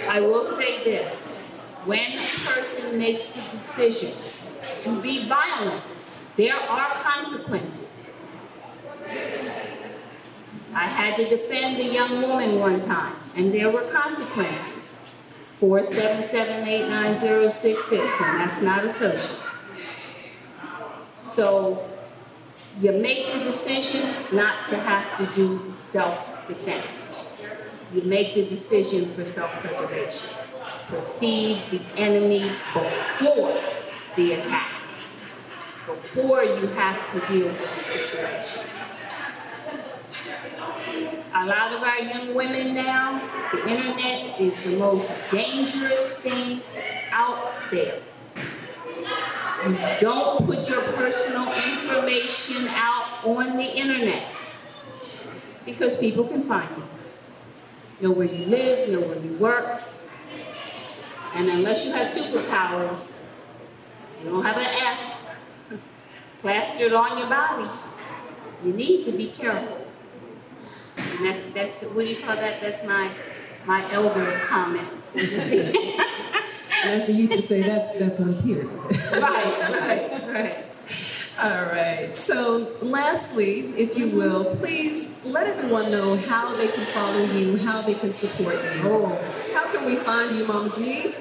I 0.08 0.20
will 0.20 0.44
say 0.56 0.84
this. 0.84 1.22
When 1.84 2.12
a 2.12 2.14
person 2.46 2.96
makes 2.96 3.26
the 3.26 3.40
decision 3.58 4.14
to 4.78 5.02
be 5.02 5.26
violent, 5.26 5.82
there 6.37 6.54
are 6.54 6.90
consequences. 7.02 7.82
I 10.75 10.87
had 10.87 11.16
to 11.16 11.28
defend 11.28 11.78
a 11.78 11.84
young 11.92 12.22
woman 12.22 12.61
one 12.61 12.80
time, 12.87 13.16
and 13.37 13.52
there 13.52 13.68
were 13.68 13.82
consequences. 13.90 14.81
4778966, 15.62 18.21
and 18.21 18.40
that's 18.40 18.61
not 18.62 18.85
a 18.85 18.92
social. 18.92 19.37
So 21.33 21.88
you 22.81 22.90
make 22.90 23.33
the 23.33 23.38
decision 23.45 24.12
not 24.33 24.69
to 24.71 24.76
have 24.76 25.16
to 25.19 25.26
do 25.37 25.73
self-defense. 25.78 27.14
You 27.95 28.02
make 28.02 28.35
the 28.35 28.45
decision 28.45 29.14
for 29.14 29.25
self-preservation. 29.25 30.28
Perceive 30.88 31.62
the 31.71 31.81
enemy 31.97 32.50
before 32.75 33.61
the 34.16 34.33
attack, 34.33 34.73
before 35.87 36.42
you 36.42 36.66
have 36.66 36.99
to 37.12 37.21
deal 37.33 37.47
with 37.47 37.76
the 37.76 37.85
situation. 37.85 38.64
A 41.35 41.47
lot 41.47 41.73
of 41.73 41.83
our 41.83 41.99
young 41.99 42.35
women 42.35 42.75
now, 42.75 43.18
the 43.53 43.66
internet 43.66 44.38
is 44.38 44.55
the 44.62 44.77
most 44.77 45.11
dangerous 45.31 46.14
thing 46.18 46.61
out 47.11 47.55
there. 47.71 48.03
You 49.64 49.79
don't 50.01 50.45
put 50.45 50.68
your 50.68 50.83
personal 50.92 51.51
information 51.53 52.68
out 52.68 53.25
on 53.25 53.57
the 53.57 53.64
internet 53.64 54.27
because 55.64 55.97
people 55.97 56.25
can 56.25 56.42
find 56.45 56.68
you. 56.77 58.09
Know 58.09 58.14
where 58.14 58.27
you 58.27 58.45
live, 58.45 58.90
know 58.90 59.01
where 59.01 59.18
you 59.18 59.33
work. 59.38 59.83
And 61.35 61.49
unless 61.49 61.87
you 61.87 61.92
have 61.92 62.09
superpowers, 62.14 63.14
you 64.23 64.31
don't 64.31 64.45
have 64.45 64.59
an 64.59 64.66
S 64.66 65.25
plastered 66.42 66.92
on 66.92 67.16
your 67.16 67.29
body, 67.29 67.71
you 68.62 68.73
need 68.75 69.07
to 69.07 69.12
be 69.12 69.29
careful. 69.31 69.82
And 71.16 71.27
that's, 71.27 71.46
that's, 71.46 71.81
what 71.81 72.05
do 72.05 72.11
you 72.11 72.20
call 72.25 72.37
that? 72.37 72.61
That's 72.61 72.83
my, 72.85 73.12
my 73.66 73.90
elder 73.92 74.40
comment. 74.46 74.88
As 76.85 77.09
you 77.09 77.29
could 77.29 77.46
say, 77.46 77.62
that's 77.62 77.92
that's 77.98 78.18
on 78.18 78.42
period. 78.42 78.66
right, 79.12 79.70
right, 79.70 80.29
right. 80.33 80.64
All 81.38 81.64
right. 81.66 82.16
So, 82.16 82.77
lastly, 82.83 83.72
if 83.77 83.96
you 83.96 84.09
will, 84.09 84.57
please 84.57 85.09
let 85.25 85.46
everyone 85.46 85.90
know 85.90 86.16
how 86.16 86.57
they 86.57 86.68
can 86.68 86.87
follow 86.92 87.25
you, 87.25 87.57
how 87.59 87.83
they 87.83 87.94
can 87.94 88.12
support 88.12 88.55
you. 88.55 88.83
Oh. 88.85 89.07
How 89.53 89.70
can 89.72 89.85
we 89.85 89.96
find 89.96 90.37
you, 90.37 90.46
Mama 90.46 90.70
G? 90.75 91.14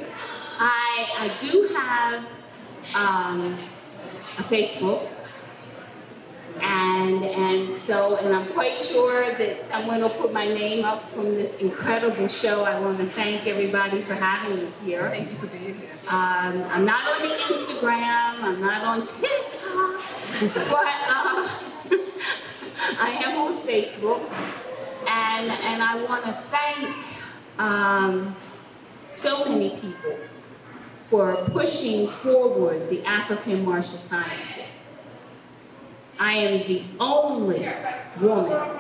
I, 0.58 1.08
I 1.18 1.32
do 1.42 1.70
have 1.76 2.26
um, 2.96 3.60
a 4.38 4.44
Facebook. 4.44 5.10
And, 6.60 7.24
and 7.24 7.76
so, 7.76 8.18
and 8.18 8.36
I'm 8.36 8.52
quite 8.54 8.78
sure 8.78 9.34
that 9.36 9.66
someone 9.66 10.02
will 10.02 10.10
put 10.10 10.34
my 10.34 10.48
name 10.48 10.86
up 10.86 11.12
from 11.14 11.36
this 11.36 11.56
incredible 11.58 12.28
show. 12.28 12.64
I 12.64 12.80
want 12.80 12.98
to 13.00 13.10
thank 13.10 13.48
everybody 13.48 14.02
for 14.04 14.16
having 14.16 14.58
me 14.58 14.72
here. 14.84 15.10
Thank 15.10 15.32
you 15.32 15.38
for 15.38 15.48
being 15.48 15.80
here. 15.80 15.90
Um, 16.08 16.64
I'm 16.64 16.86
not 16.86 17.22
on 17.22 17.28
the 17.28 17.36
Instagram, 17.36 18.44
I'm 18.44 18.60
not 18.60 18.84
on 18.84 19.06
TikTok, 19.06 20.02
but 20.56 20.96
uh, 21.08 21.50
I 23.00 23.22
am 23.24 23.38
on 23.38 23.64
Facebook. 23.64 24.30
And, 25.08 25.50
and 25.50 25.82
I 25.82 26.04
want 26.04 26.26
to 26.26 26.34
thank 26.52 26.96
um, 27.58 28.36
so 29.10 29.46
many 29.46 29.72
people 29.72 30.18
for 31.10 31.36
pushing 31.52 32.10
forward 32.24 32.90
the 32.90 33.04
African 33.06 33.66
martial 33.66 33.98
sciences. 33.98 34.71
I 36.22 36.34
am 36.34 36.68
the 36.68 36.84
only 37.00 37.68
woman 38.22 38.80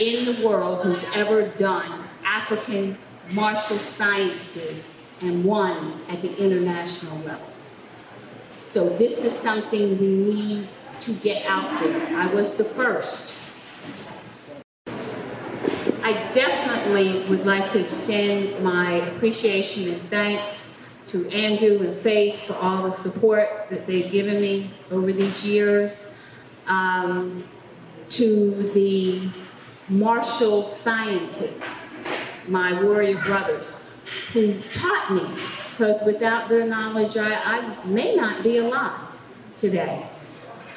in 0.00 0.24
the 0.24 0.42
world 0.42 0.82
who's 0.82 1.04
ever 1.14 1.48
done 1.48 2.08
African 2.24 2.96
martial 3.32 3.76
sciences 3.76 4.84
and 5.20 5.44
won 5.44 6.00
at 6.08 6.22
the 6.22 6.34
international 6.38 7.18
level. 7.18 7.52
So 8.66 8.88
this 8.88 9.18
is 9.18 9.34
something 9.34 9.98
we 9.98 10.06
need 10.06 10.68
to 11.00 11.12
get 11.12 11.44
out 11.44 11.82
there. 11.82 12.16
I 12.16 12.32
was 12.32 12.54
the 12.54 12.64
first. 12.64 13.34
I 14.86 16.12
definitely 16.32 17.28
would 17.28 17.44
like 17.44 17.70
to 17.72 17.80
extend 17.84 18.64
my 18.64 18.92
appreciation 19.08 19.92
and 19.92 20.08
thanks 20.08 20.66
to 21.08 21.28
Andrew 21.28 21.86
and 21.86 22.00
Faith 22.00 22.40
for 22.46 22.54
all 22.54 22.88
the 22.88 22.96
support 22.96 23.66
that 23.68 23.86
they've 23.86 24.10
given 24.10 24.40
me 24.40 24.70
over 24.90 25.12
these 25.12 25.44
years, 25.44 26.06
um, 26.66 27.44
to 28.10 28.70
the 28.74 29.28
martial 29.88 30.68
scientists, 30.68 31.64
my 32.48 32.80
warrior 32.82 33.20
brothers, 33.22 33.74
who 34.32 34.60
taught 34.74 35.12
me, 35.12 35.26
because 35.70 36.00
without 36.04 36.48
their 36.48 36.66
knowledge, 36.66 37.16
I, 37.16 37.34
I 37.34 37.84
may 37.84 38.14
not 38.14 38.42
be 38.42 38.58
alive 38.58 39.00
today. 39.56 40.08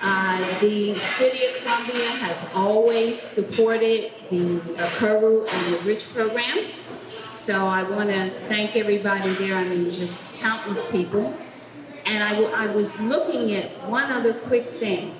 Uh, 0.01 0.59
the 0.59 0.95
City 0.95 1.45
of 1.45 1.55
Columbia 1.63 2.09
has 2.09 2.37
always 2.53 3.19
supported 3.19 4.11
the 4.29 4.61
uh, 4.77 4.89
Kuru 4.99 5.45
and 5.45 5.73
the 5.73 5.79
Rich 5.79 6.13
programs. 6.13 6.69
So 7.39 7.65
I 7.65 7.81
want 7.83 8.09
to 8.09 8.29
thank 8.41 8.75
everybody 8.75 9.33
there. 9.35 9.55
I 9.55 9.63
mean, 9.63 9.89
just 9.91 10.23
countless 10.35 10.85
people. 10.91 11.35
And 12.05 12.23
I, 12.23 12.41
I 12.43 12.67
was 12.67 12.97
looking 12.99 13.53
at 13.53 13.89
one 13.89 14.11
other 14.11 14.33
quick 14.33 14.67
thing. 14.73 15.15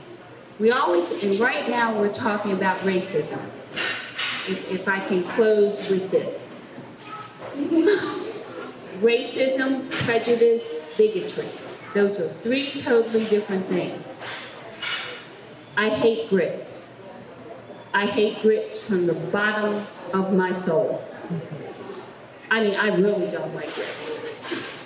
We 0.60 0.72
always, 0.72 1.12
and 1.24 1.39
right 1.39 1.70
now 1.70 2.00
we're 2.00 2.13
talking 2.13 2.52
about 2.52 2.80
racism. 2.80 3.39
If, 4.50 4.72
if 4.72 4.88
I 4.88 5.00
can 5.08 5.24
close 5.24 5.89
with 5.89 6.10
this. 6.10 6.48
Racism, 9.02 9.91
prejudice, 9.91 10.63
bigotry. 10.98 11.48
Those 11.93 12.20
are 12.20 12.34
three 12.41 12.72
totally 12.72 13.26
different 13.26 13.67
things. 13.67 14.04
I 15.76 15.89
hate 15.89 16.30
grits. 16.30 16.88
I 17.93 18.08
hate 18.08 18.41
grits 18.41 18.80
from 18.80 19.06
the 19.06 19.13
bottom 19.13 19.86
of 20.13 20.34
my 20.34 20.60
soul. 20.63 21.04
I 22.50 22.63
mean, 22.63 22.76
I 22.76 22.88
really 22.96 23.30
don't 23.30 23.54
like 23.54 23.72
grits. 23.76 24.12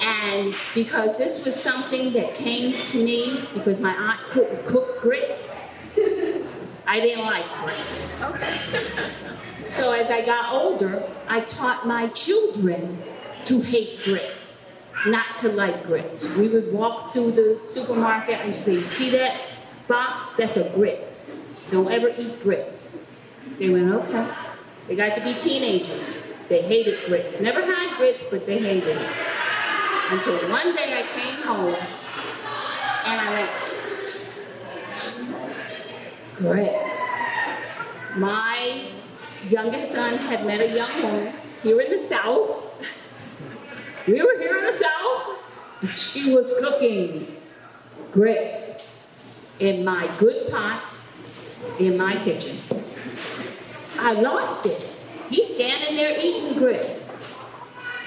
And 0.00 0.54
because 0.74 1.16
this 1.18 1.44
was 1.44 1.54
something 1.54 2.12
that 2.12 2.34
came 2.34 2.84
to 2.86 3.02
me 3.02 3.46
because 3.54 3.78
my 3.78 3.94
aunt 3.94 4.20
couldn't 4.30 4.66
cook 4.66 5.00
grits, 5.00 5.50
I 6.86 7.00
didn't 7.00 7.24
like 7.24 7.46
grits. 7.62 8.12
Okay. 8.20 9.10
So 9.76 9.90
as 9.90 10.08
I 10.08 10.24
got 10.24 10.52
older, 10.52 11.02
I 11.26 11.40
taught 11.40 11.84
my 11.84 12.06
children 12.08 13.02
to 13.46 13.60
hate 13.60 14.04
grits, 14.04 14.60
not 15.06 15.38
to 15.38 15.48
like 15.48 15.84
grits. 15.86 16.24
We 16.24 16.46
would 16.46 16.72
walk 16.72 17.12
through 17.12 17.32
the 17.32 17.60
supermarket 17.66 18.40
and 18.40 18.54
say, 18.54 18.84
see 18.84 19.10
that 19.10 19.36
box? 19.88 20.32
That's 20.34 20.56
a 20.56 20.70
grit. 20.70 21.12
Don't 21.72 21.90
ever 21.90 22.08
eat 22.16 22.40
grits. 22.40 22.92
They 23.58 23.68
went, 23.68 23.90
okay. 23.92 24.32
They 24.86 24.94
got 24.94 25.16
to 25.16 25.24
be 25.24 25.34
teenagers. 25.34 26.08
They 26.48 26.62
hated 26.62 27.06
grits. 27.06 27.40
Never 27.40 27.62
had 27.62 27.96
grits, 27.96 28.22
but 28.30 28.46
they 28.46 28.58
hated 28.58 28.96
it. 28.96 29.10
Until 30.14 30.48
one 30.48 30.76
day 30.76 30.94
I 30.96 31.20
came 31.20 31.42
home 31.42 31.74
and 33.04 33.20
I 33.20 33.32
went, 33.32 33.50
grits. 36.36 37.00
My 38.14 38.90
youngest 39.50 39.90
son 39.90 40.16
had 40.18 40.46
met 40.46 40.60
a 40.60 40.72
young 40.72 41.02
woman 41.02 41.34
here 41.64 41.80
in 41.80 41.90
the 41.90 41.98
South. 41.98 42.62
We 44.06 44.22
were 44.22 44.38
here 44.38 44.56
in 44.58 44.66
the 44.66 44.78
South. 44.78 45.96
She 45.96 46.32
was 46.32 46.48
cooking 46.60 47.36
grits 48.12 48.88
in 49.58 49.84
my 49.84 50.08
good 50.18 50.48
pot 50.48 50.80
in 51.80 51.96
my 51.96 52.22
kitchen. 52.22 52.60
I 53.98 54.12
lost 54.12 54.64
it. 54.64 54.92
He's 55.28 55.52
standing 55.52 55.96
there 55.96 56.16
eating 56.16 56.56
grits. 56.56 57.18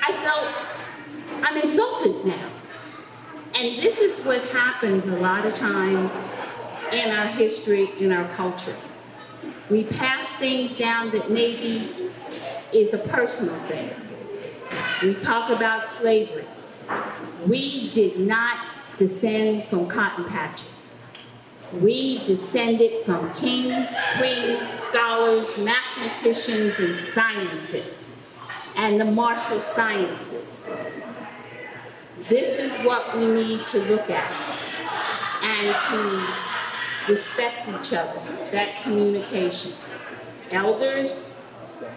I 0.02 0.14
felt 0.24 0.77
I'm 1.44 1.58
insulted 1.58 2.26
now. 2.26 2.50
And 3.56 3.80
this 3.80 4.00
is 4.00 4.24
what 4.26 4.44
happens 4.50 5.06
a 5.06 5.18
lot 5.18 5.46
of 5.46 5.56
times 5.56 6.12
in 6.94 7.12
our 7.12 7.28
history, 7.28 7.92
in 8.00 8.12
our 8.12 8.28
culture. 8.36 8.76
We 9.70 9.84
pass 9.84 10.28
things 10.34 10.76
down 10.76 11.12
that 11.12 11.32
maybe 11.32 12.12
is 12.74 12.94
a 12.94 12.98
personal 12.98 13.60
thing. 13.68 13.90
We 15.02 15.16
talk 15.16 15.50
about 15.50 15.84
slavery. 15.84 16.46
We 17.46 17.90
did 17.92 18.20
not 18.20 18.58
descend 18.98 19.68
from 19.68 19.88
cotton 19.88 20.26
patches. 20.26 20.92
We 21.74 22.26
descended 22.26 23.06
from 23.06 23.34
kings, 23.34 23.90
queens, 24.18 24.68
scholars, 24.90 25.48
mathematicians, 25.58 26.80
and 26.80 26.98
scientists, 27.10 28.06
and 28.76 29.00
the 29.00 29.06
martial 29.06 29.62
sciences. 29.62 30.64
This 32.24 32.58
is 32.58 32.86
what 32.86 33.18
we 33.18 33.28
need 33.28 33.66
to 33.68 33.80
look 33.84 34.10
at 34.10 34.32
and 35.42 35.76
to 35.90 37.14
respect 37.14 37.70
each 37.70 37.94
other, 37.94 38.20
that 38.52 38.82
communication. 38.84 39.72
Elders, 40.52 41.26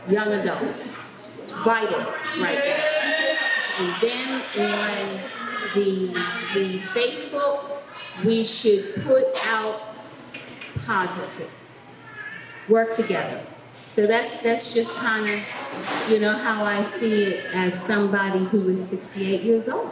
young 0.09 0.33
adults. 0.33 0.89
It's 1.41 1.53
vital 1.53 2.01
right 2.39 2.59
now. 2.59 3.01
And 3.79 4.03
then 4.03 4.43
on 4.59 5.21
the, 5.75 6.07
the 6.55 6.79
Facebook, 6.95 7.81
we 8.25 8.45
should 8.45 9.03
put 9.05 9.47
out 9.47 9.81
positive. 10.87 11.51
Work 12.69 12.95
together. 12.95 13.43
So 13.95 14.07
that's 14.07 14.37
that's 14.43 14.73
just 14.73 14.95
kind 14.95 15.29
of, 15.29 16.11
you 16.11 16.21
know, 16.21 16.33
how 16.33 16.65
I 16.65 16.85
see 16.85 17.25
it 17.25 17.47
as 17.53 17.75
somebody 17.75 18.45
who 18.45 18.69
is 18.69 18.87
68 18.87 19.43
years 19.43 19.69
old. 19.69 19.91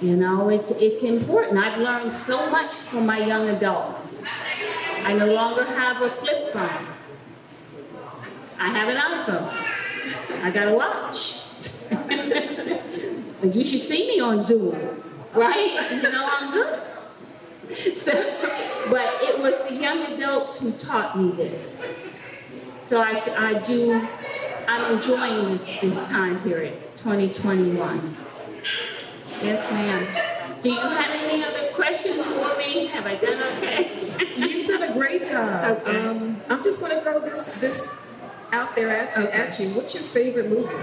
You 0.00 0.16
know, 0.16 0.48
it's 0.48 0.70
it's 0.70 1.02
important. 1.02 1.58
I've 1.58 1.78
learned 1.78 2.12
so 2.12 2.50
much 2.50 2.74
from 2.74 3.06
my 3.06 3.24
young 3.24 3.48
adults. 3.48 4.18
I 5.04 5.14
no 5.14 5.26
longer 5.26 5.64
have 5.64 6.02
a 6.02 6.10
flip 6.10 6.52
phone. 6.52 6.86
I 8.58 8.68
have 8.68 8.88
an 8.88 8.96
iPhone. 8.96 10.42
I 10.42 10.50
got 10.50 10.68
a 10.68 10.74
watch. 10.74 11.40
you 13.54 13.64
should 13.64 13.82
see 13.82 14.08
me 14.08 14.20
on 14.20 14.40
Zoom, 14.40 15.02
right? 15.32 15.88
You 15.90 16.02
know, 16.02 16.26
I'm 16.26 16.52
good. 16.52 16.82
So, 17.96 18.12
but 18.90 19.22
it 19.22 19.38
was 19.38 19.62
the 19.68 19.74
young 19.74 20.02
adults 20.12 20.58
who 20.58 20.72
taught 20.72 21.18
me 21.18 21.30
this. 21.32 21.78
So 22.80 23.00
I, 23.00 23.18
I 23.38 23.54
do, 23.60 24.06
I'm 24.68 24.96
enjoying 24.96 25.56
this, 25.56 25.64
this 25.80 25.96
time 26.10 26.40
period, 26.42 26.78
2021. 26.96 28.16
Yes, 29.42 29.70
ma'am. 29.70 30.62
Do 30.62 30.70
you 30.70 30.80
have 30.80 31.10
any 31.10 31.44
other 31.44 31.68
questions 31.74 32.24
for 32.24 32.56
me? 32.56 32.86
Have 32.86 33.06
I 33.06 33.16
done 33.16 33.42
okay? 33.58 33.90
You've 34.36 34.66
done 34.66 34.82
a 34.82 34.92
great 34.92 35.24
job. 35.28 35.78
Okay. 35.80 35.98
Um, 35.98 36.40
I'm 36.48 36.62
just 36.62 36.80
going 36.80 36.92
to 36.92 37.02
throw 37.02 37.20
this 37.20 37.46
this 37.60 37.90
out 38.52 38.74
there 38.76 38.88
at, 38.88 39.16
at 39.16 39.58
you. 39.60 39.70
What's 39.70 39.92
your 39.94 40.04
favorite 40.04 40.48
movie? 40.48 40.74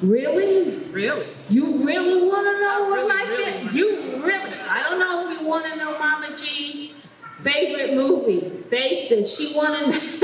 really? 0.06 0.76
Really? 0.90 1.26
You 1.48 1.84
really 1.84 2.28
want 2.28 2.46
to 2.46 2.60
know 2.60 2.84
what 2.90 2.96
really, 2.96 3.08
my 3.08 3.22
really 3.24 3.68
fa- 3.68 3.74
You 3.74 4.22
really? 4.24 4.52
I 4.68 4.82
don't 4.82 4.98
know 5.00 5.28
if 5.30 5.40
you 5.40 5.46
want 5.46 5.64
to 5.66 5.76
know 5.76 5.98
Mama 5.98 6.36
G's 6.36 6.92
favorite 7.42 7.94
movie. 7.94 8.62
Faith, 8.70 9.08
does 9.08 9.32
she 9.34 9.52
want 9.54 9.84
to 9.84 9.90
know? 9.90 9.98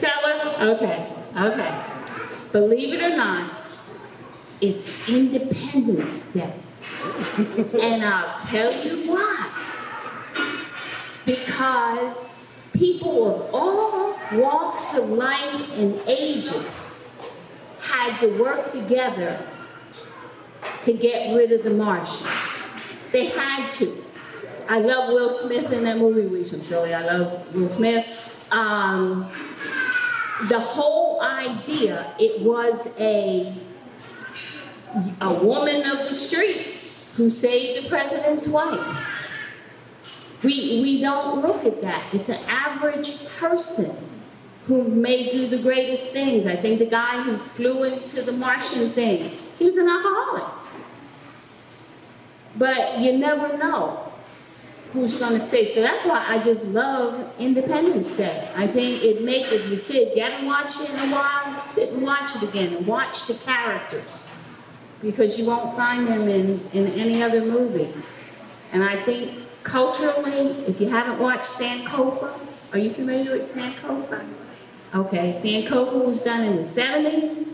Tell 0.00 0.20
her? 0.22 0.70
Okay, 0.70 1.12
okay. 1.36 1.91
Believe 2.52 2.92
it 2.92 3.02
or 3.02 3.16
not, 3.16 3.50
it's 4.60 4.90
Independence 5.08 6.22
Day. 6.26 6.54
and 7.80 8.04
I'll 8.04 8.38
tell 8.40 8.72
you 8.84 9.10
why. 9.10 9.50
Because 11.24 12.16
people 12.74 13.34
of 13.34 13.54
all 13.54 14.18
walks 14.34 14.94
of 14.94 15.08
life 15.10 15.70
and 15.78 15.98
ages 16.06 16.68
had 17.80 18.18
to 18.20 18.26
work 18.38 18.70
together 18.70 19.46
to 20.84 20.92
get 20.92 21.34
rid 21.34 21.52
of 21.52 21.62
the 21.62 21.70
Martians. 21.70 22.28
They 23.12 23.26
had 23.26 23.70
to. 23.74 24.04
I 24.68 24.78
love 24.78 25.12
Will 25.12 25.30
Smith 25.38 25.72
in 25.72 25.84
that 25.84 25.98
movie, 25.98 26.44
Some 26.44 26.60
Silly. 26.60 26.94
I 26.94 27.04
love 27.04 27.54
Will 27.54 27.68
Smith. 27.68 28.46
Um, 28.50 29.30
the 30.48 30.58
whole 30.58 31.11
idea, 31.22 32.14
it 32.18 32.40
was 32.42 32.88
a, 32.98 33.54
a 35.20 35.34
woman 35.34 35.84
of 35.86 36.08
the 36.08 36.14
streets 36.14 36.90
who 37.16 37.30
saved 37.30 37.84
the 37.84 37.88
president's 37.88 38.48
wife. 38.48 39.08
We, 40.42 40.80
we 40.82 41.00
don't 41.00 41.40
look 41.40 41.64
at 41.64 41.80
that. 41.82 42.02
It's 42.12 42.28
an 42.28 42.40
average 42.48 43.24
person 43.38 43.96
who 44.66 44.84
may 44.84 45.30
do 45.30 45.46
the 45.48 45.58
greatest 45.58 46.10
things. 46.10 46.46
I 46.46 46.56
think 46.56 46.78
the 46.78 46.86
guy 46.86 47.22
who 47.22 47.36
flew 47.38 47.84
into 47.84 48.22
the 48.22 48.32
Martian 48.32 48.90
thing, 48.90 49.30
he 49.58 49.66
was 49.66 49.76
an 49.76 49.88
alcoholic. 49.88 50.44
But 52.56 52.98
you 52.98 53.18
never 53.18 53.56
know 53.56 54.01
who's 54.92 55.18
going 55.18 55.40
to 55.40 55.46
save. 55.46 55.74
So 55.74 55.82
that's 55.82 56.04
why 56.04 56.24
I 56.28 56.38
just 56.42 56.62
love 56.64 57.32
Independence 57.38 58.12
Day. 58.12 58.48
I 58.54 58.66
think 58.66 59.02
it 59.02 59.22
makes, 59.22 59.50
if 59.50 59.68
you 59.68 59.76
sit, 59.76 60.14
you 60.14 60.22
haven't 60.22 60.46
watched 60.46 60.80
it 60.80 60.90
in 60.90 60.96
a 60.96 61.12
while, 61.12 61.64
sit 61.74 61.90
and 61.90 62.02
watch 62.02 62.36
it 62.36 62.42
again 62.42 62.74
and 62.74 62.86
watch 62.86 63.26
the 63.26 63.34
characters 63.34 64.26
because 65.00 65.38
you 65.38 65.46
won't 65.46 65.74
find 65.74 66.06
them 66.06 66.28
in, 66.28 66.60
in 66.72 66.86
any 66.88 67.22
other 67.22 67.42
movie. 67.42 67.92
And 68.72 68.84
I 68.84 69.02
think 69.02 69.38
culturally, 69.64 70.50
if 70.66 70.80
you 70.80 70.90
haven't 70.90 71.18
watched 71.18 71.50
Sankofa, 71.50 72.38
are 72.72 72.78
you 72.78 72.92
familiar 72.92 73.38
with 73.38 73.52
Sankofa? 73.52 74.26
Okay, 74.94 75.32
Sankofa 75.32 76.04
was 76.04 76.20
done 76.20 76.44
in 76.44 76.56
the 76.56 76.68
70s. 76.68 77.48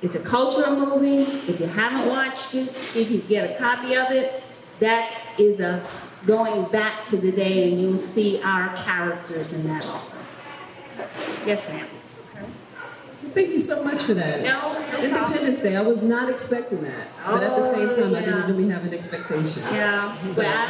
It's 0.00 0.14
a 0.14 0.20
cultural 0.20 0.74
movie. 0.74 1.22
If 1.50 1.60
you 1.60 1.66
haven't 1.66 2.08
watched 2.08 2.54
it, 2.54 2.74
see 2.92 3.02
if 3.02 3.10
you 3.10 3.18
can 3.18 3.28
get 3.28 3.50
a 3.50 3.58
copy 3.58 3.94
of 3.94 4.10
it. 4.10 4.42
That 4.80 5.12
is 5.38 5.60
a 5.60 5.86
going 6.28 6.66
back 6.66 7.06
to 7.08 7.16
the 7.16 7.32
day, 7.32 7.68
and 7.70 7.80
you'll 7.80 7.98
see 7.98 8.40
our 8.42 8.76
characters 8.76 9.52
in 9.52 9.66
that 9.66 9.84
also. 9.86 10.18
Yes, 11.46 11.66
ma'am. 11.68 11.88
Thank 13.34 13.48
you 13.48 13.58
so 13.58 13.82
much 13.82 14.02
for 14.02 14.14
that. 14.14 14.42
No, 14.42 14.72
no. 14.92 14.98
Independence 14.98 15.62
Day. 15.62 15.74
I 15.76 15.80
was 15.82 16.02
not 16.02 16.28
expecting 16.30 16.82
that, 16.84 17.08
but 17.26 17.42
at 17.42 17.56
the 17.60 17.72
same 17.72 17.88
Oh, 17.90 17.94
time, 17.94 18.14
I 18.14 18.20
didn't 18.20 18.46
really 18.56 18.68
have 18.70 18.84
an 18.84 18.94
expectation. 18.94 19.62
Yeah, 19.72 20.16
well, 20.36 20.68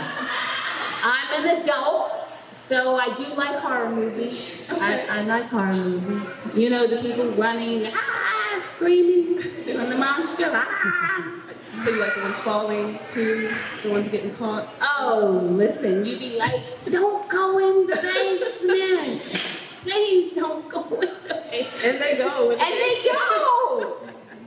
I'm 1.02 1.44
an 1.46 1.62
adult, 1.62 2.12
so 2.52 2.96
I 2.96 3.14
do 3.14 3.26
like 3.34 3.58
horror 3.58 3.90
movies. 3.90 4.40
I, 4.70 5.06
I 5.06 5.22
like 5.22 5.46
horror 5.46 5.74
movies. 5.74 6.28
You 6.54 6.70
know, 6.70 6.86
the 6.86 6.98
people 6.98 7.30
running, 7.32 7.92
ah, 7.94 8.62
screaming 8.74 9.40
from 9.40 9.88
the 9.90 9.96
monster, 9.96 10.50
ah. 10.52 11.37
So 11.82 11.90
you 11.90 12.00
like 12.00 12.14
the 12.14 12.22
ones 12.22 12.38
falling 12.40 12.98
too, 13.08 13.54
the 13.82 13.90
ones 13.90 14.08
getting 14.08 14.34
caught. 14.34 14.68
Oh, 14.80 15.40
listen, 15.52 16.04
you 16.04 16.18
be 16.18 16.36
like, 16.36 16.60
don't 16.90 17.28
go 17.30 17.58
in 17.58 17.86
the 17.86 17.96
basement. 17.96 19.44
Please 19.82 20.34
don't 20.34 20.68
go 20.68 20.82
in 21.00 21.00
the 21.00 21.42
basement. 21.50 21.84
And 21.84 22.02
they 22.02 22.16
go. 22.16 22.50
And 22.50 22.60
they 22.60 23.02
go. 23.04 23.96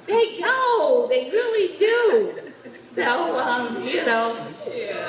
They 0.08 0.39
go. 0.41 1.08
They 1.10 1.30
really 1.30 1.78
do. 1.78 2.52
So, 2.94 3.39
um, 3.39 3.84
you 3.86 4.06
know, 4.06 4.48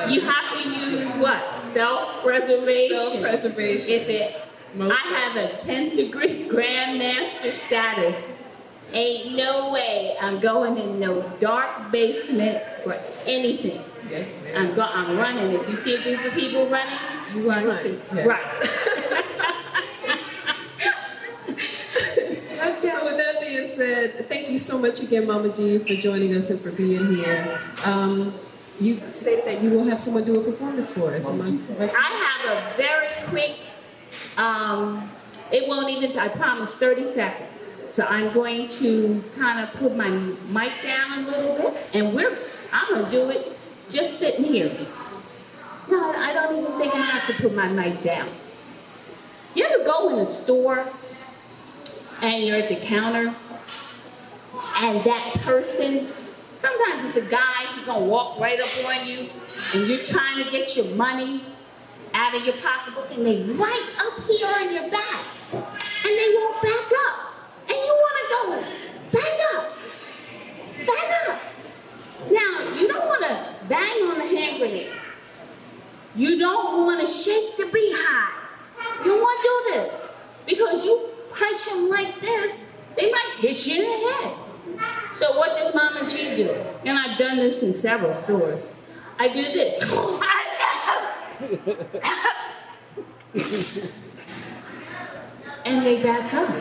you 0.09 0.21
have 0.21 0.63
to 0.63 0.69
use 0.69 1.13
what? 1.17 1.61
Self-preservation. 1.73 2.97
Self-preservation. 2.97 3.91
If 3.93 4.09
it, 4.09 4.37
Most- 4.75 4.93
I 4.93 5.09
have 5.09 5.37
a 5.37 5.57
10th 5.57 5.97
degree 5.97 6.49
grandmaster 6.49 7.53
status. 7.53 8.17
Ain't 8.92 9.37
no 9.37 9.71
way 9.73 10.16
I'm 10.21 10.38
going 10.40 10.77
in 10.77 11.01
no 11.01 11.23
dark 11.40 11.90
basement 11.90 12.62
for 12.85 13.01
anything. 13.27 13.83
Yes, 14.11 14.29
ma'am. 14.45 14.68
I'm 14.68 14.75
go, 14.75 14.83
I'm 14.83 15.16
running. 15.16 15.53
If 15.53 15.68
you 15.68 15.77
see 15.77 15.95
a 15.95 16.03
group 16.03 16.25
of 16.25 16.33
people 16.35 16.68
running, 16.68 16.99
you 17.35 17.49
run 17.49 17.64
Run, 17.64 17.83
too. 17.83 18.01
yes. 18.14 18.27
Right. 18.27 18.71
So 22.83 23.05
with 23.05 23.16
that 23.16 23.40
being 23.40 23.68
said, 23.68 24.29
thank 24.29 24.49
you 24.51 24.59
so 24.59 24.79
much 24.79 25.01
again, 25.01 25.27
Mama 25.27 25.49
G, 25.57 25.79
for 25.79 25.95
joining 25.95 26.35
us 26.35 26.51
and 26.51 26.61
for 26.61 26.71
being 26.73 27.14
here. 27.16 27.61
Um, 27.85 28.35
you 28.81 29.01
stated 29.11 29.47
that 29.47 29.62
you 29.62 29.71
will 29.71 29.85
have 29.85 30.01
someone 30.01 30.25
do 30.25 30.40
a 30.40 30.45
performance 30.45 30.90
for 30.90 31.12
us. 31.14 31.25
Am 31.25 31.40
I 31.40 31.75
correct? 31.75 31.95
I 31.97 32.11
have 32.45 32.75
a 32.75 32.77
very 32.77 33.09
quick, 33.29 33.57
um, 34.37 35.11
it 35.53 35.68
won't 35.68 35.90
even, 35.90 36.18
I 36.18 36.29
promise, 36.29 36.75
30 36.75 37.07
seconds. 37.07 37.52
So 37.93 38.05
I'm 38.05 38.33
going 38.33 38.69
to 38.69 39.23
kind 39.37 39.61
of 39.61 39.73
put 39.75 39.95
my 39.95 40.09
mic 40.09 40.73
down 40.83 41.25
a 41.25 41.31
little 41.31 41.57
bit, 41.57 41.87
and 41.93 42.15
we're, 42.15 42.39
I'm 42.73 42.95
gonna 42.95 43.11
do 43.11 43.31
it 43.31 43.57
just 43.91 44.19
sitting 44.19 44.45
here. 44.45 44.75
No, 45.89 46.11
I 46.11 46.33
don't 46.33 46.59
even 46.59 46.79
think 46.79 46.95
I 46.95 46.99
have 46.99 47.27
to 47.27 47.43
put 47.43 47.55
my 47.55 47.69
mic 47.69 48.03
down. 48.03 48.31
You 49.55 49.67
ever 49.67 49.85
go 49.85 50.09
in 50.09 50.27
a 50.27 50.31
store 50.31 50.91
and 52.23 52.47
you're 52.47 52.57
at 52.57 52.71
the 52.71 52.77
counter 52.77 53.35
and 54.77 55.05
that 55.05 55.35
person, 55.41 56.09
sometimes 56.63 57.11
it's 57.11 57.19
a 57.19 57.31
guy, 57.31 57.75
he's 57.77 57.85
gonna 57.85 58.07
walk 58.07 58.41
right 58.41 58.59
up 58.59 58.71
on 58.87 59.07
you 59.07 59.29
and 59.75 59.87
you're 59.87 60.05
trying 60.05 60.43
to 60.43 60.51
get 60.51 60.77
your 60.77 60.87
money 60.95 61.45
out 62.15 62.35
of 62.35 62.45
your 62.45 62.55
pocketbook 62.57 63.11
and 63.11 63.27
they 63.27 63.43
right 63.43 63.87
up 63.99 64.27
here 64.31 64.47
on 64.47 64.73
your 64.73 64.91
back 64.91 65.25
and 65.53 65.63
they 66.05 66.35
won't 66.35 66.63
back 66.63 66.93
up. 67.07 67.29
And 67.69 67.77
you 67.77 68.03
wanna 68.05 68.29
go, 68.29 68.65
back 69.13 69.41
up, 69.55 69.73
back 70.87 71.29
up. 71.29 71.40
Now, 72.31 72.73
you 72.79 72.87
don't 72.88 73.07
wanna 73.07 73.57
bang 73.68 74.07
on 74.07 74.18
the 74.18 74.27
hand 74.27 74.59
grenade. 74.59 74.92
You 76.14 76.38
don't 76.38 76.87
wanna 76.87 77.07
shake 77.07 77.57
the 77.57 77.66
beehive. 77.66 78.33
You 79.05 79.12
don't 79.12 79.23
wanna 79.23 79.42
do 79.42 79.62
this. 79.73 80.01
Because 80.47 80.85
you 80.85 81.09
punch 81.33 81.64
them 81.66 81.88
like 81.88 82.21
this, 82.21 82.64
they 82.97 83.11
might 83.11 83.35
hit 83.38 83.66
you 83.66 83.83
in 83.83 83.83
the 83.83 84.12
head. 84.12 84.37
So 85.14 85.37
what 85.37 85.57
does 85.57 85.75
Mama 85.75 86.09
G 86.09 86.37
do? 86.37 86.51
And 86.85 86.97
I've 86.99 87.18
done 87.18 87.38
this 87.38 87.62
in 87.62 87.75
several 87.75 88.14
stores. 88.14 88.62
I 89.18 89.29
do 89.29 89.42
this. 89.42 89.83
and 95.64 95.85
they 95.85 96.01
back 96.03 96.33
up. 96.35 96.49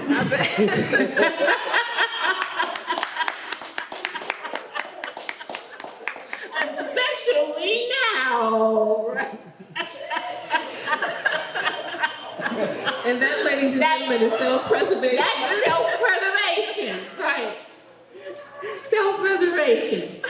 Especially 6.62 7.90
now. 8.14 9.32
And 13.06 13.22
that, 13.22 13.46
ladies 13.46 13.72
and 13.74 13.82
gentlemen, 13.82 14.22
is 14.22 14.38
self-preservation. 14.40 15.18
That's 15.18 15.66
self-preservation, 15.66 17.00
right? 17.20 17.58
Self-preservation. 18.84 20.22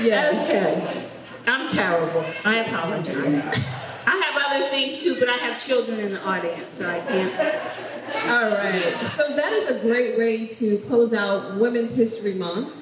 Yes. 0.00 0.44
Okay. 0.44 1.10
I'm 1.46 1.68
terrible. 1.68 2.24
I 2.44 2.56
apologize. 2.56 3.64
I 4.06 4.16
have 4.16 4.42
other 4.46 4.68
things 4.70 4.98
too, 4.98 5.18
but 5.18 5.28
I 5.28 5.36
have 5.36 5.64
children 5.64 6.00
in 6.00 6.12
the 6.12 6.22
audience, 6.22 6.76
so 6.76 6.88
I 6.88 7.00
can't. 7.00 8.28
All 8.28 8.50
right. 8.50 9.06
So 9.06 9.34
that 9.34 9.52
is 9.52 9.68
a 9.68 9.78
great 9.80 10.18
way 10.18 10.46
to 10.46 10.78
close 10.80 11.12
out 11.12 11.56
Women's 11.56 11.92
History 11.92 12.34
Month. 12.34 12.72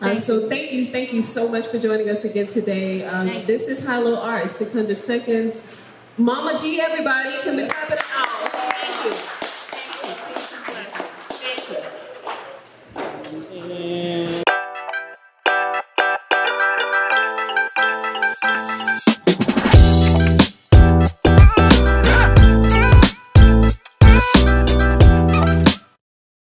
Uh, 0.00 0.20
so 0.20 0.48
thank 0.48 0.72
you, 0.72 0.90
thank 0.90 1.12
you 1.12 1.22
so 1.22 1.48
much 1.48 1.66
for 1.68 1.78
joining 1.78 2.10
us 2.10 2.24
again 2.24 2.46
today. 2.46 3.04
Um, 3.04 3.46
this 3.46 3.62
is 3.68 3.84
High 3.84 3.98
Low 3.98 4.16
Art, 4.16 4.50
600 4.50 5.00
seconds. 5.00 5.62
Mama 6.16 6.56
G, 6.56 6.80
everybody, 6.80 7.38
can 7.42 7.56
we 7.56 7.66
clap 7.66 7.90
it? 7.90 7.98
Oh, 8.14 8.63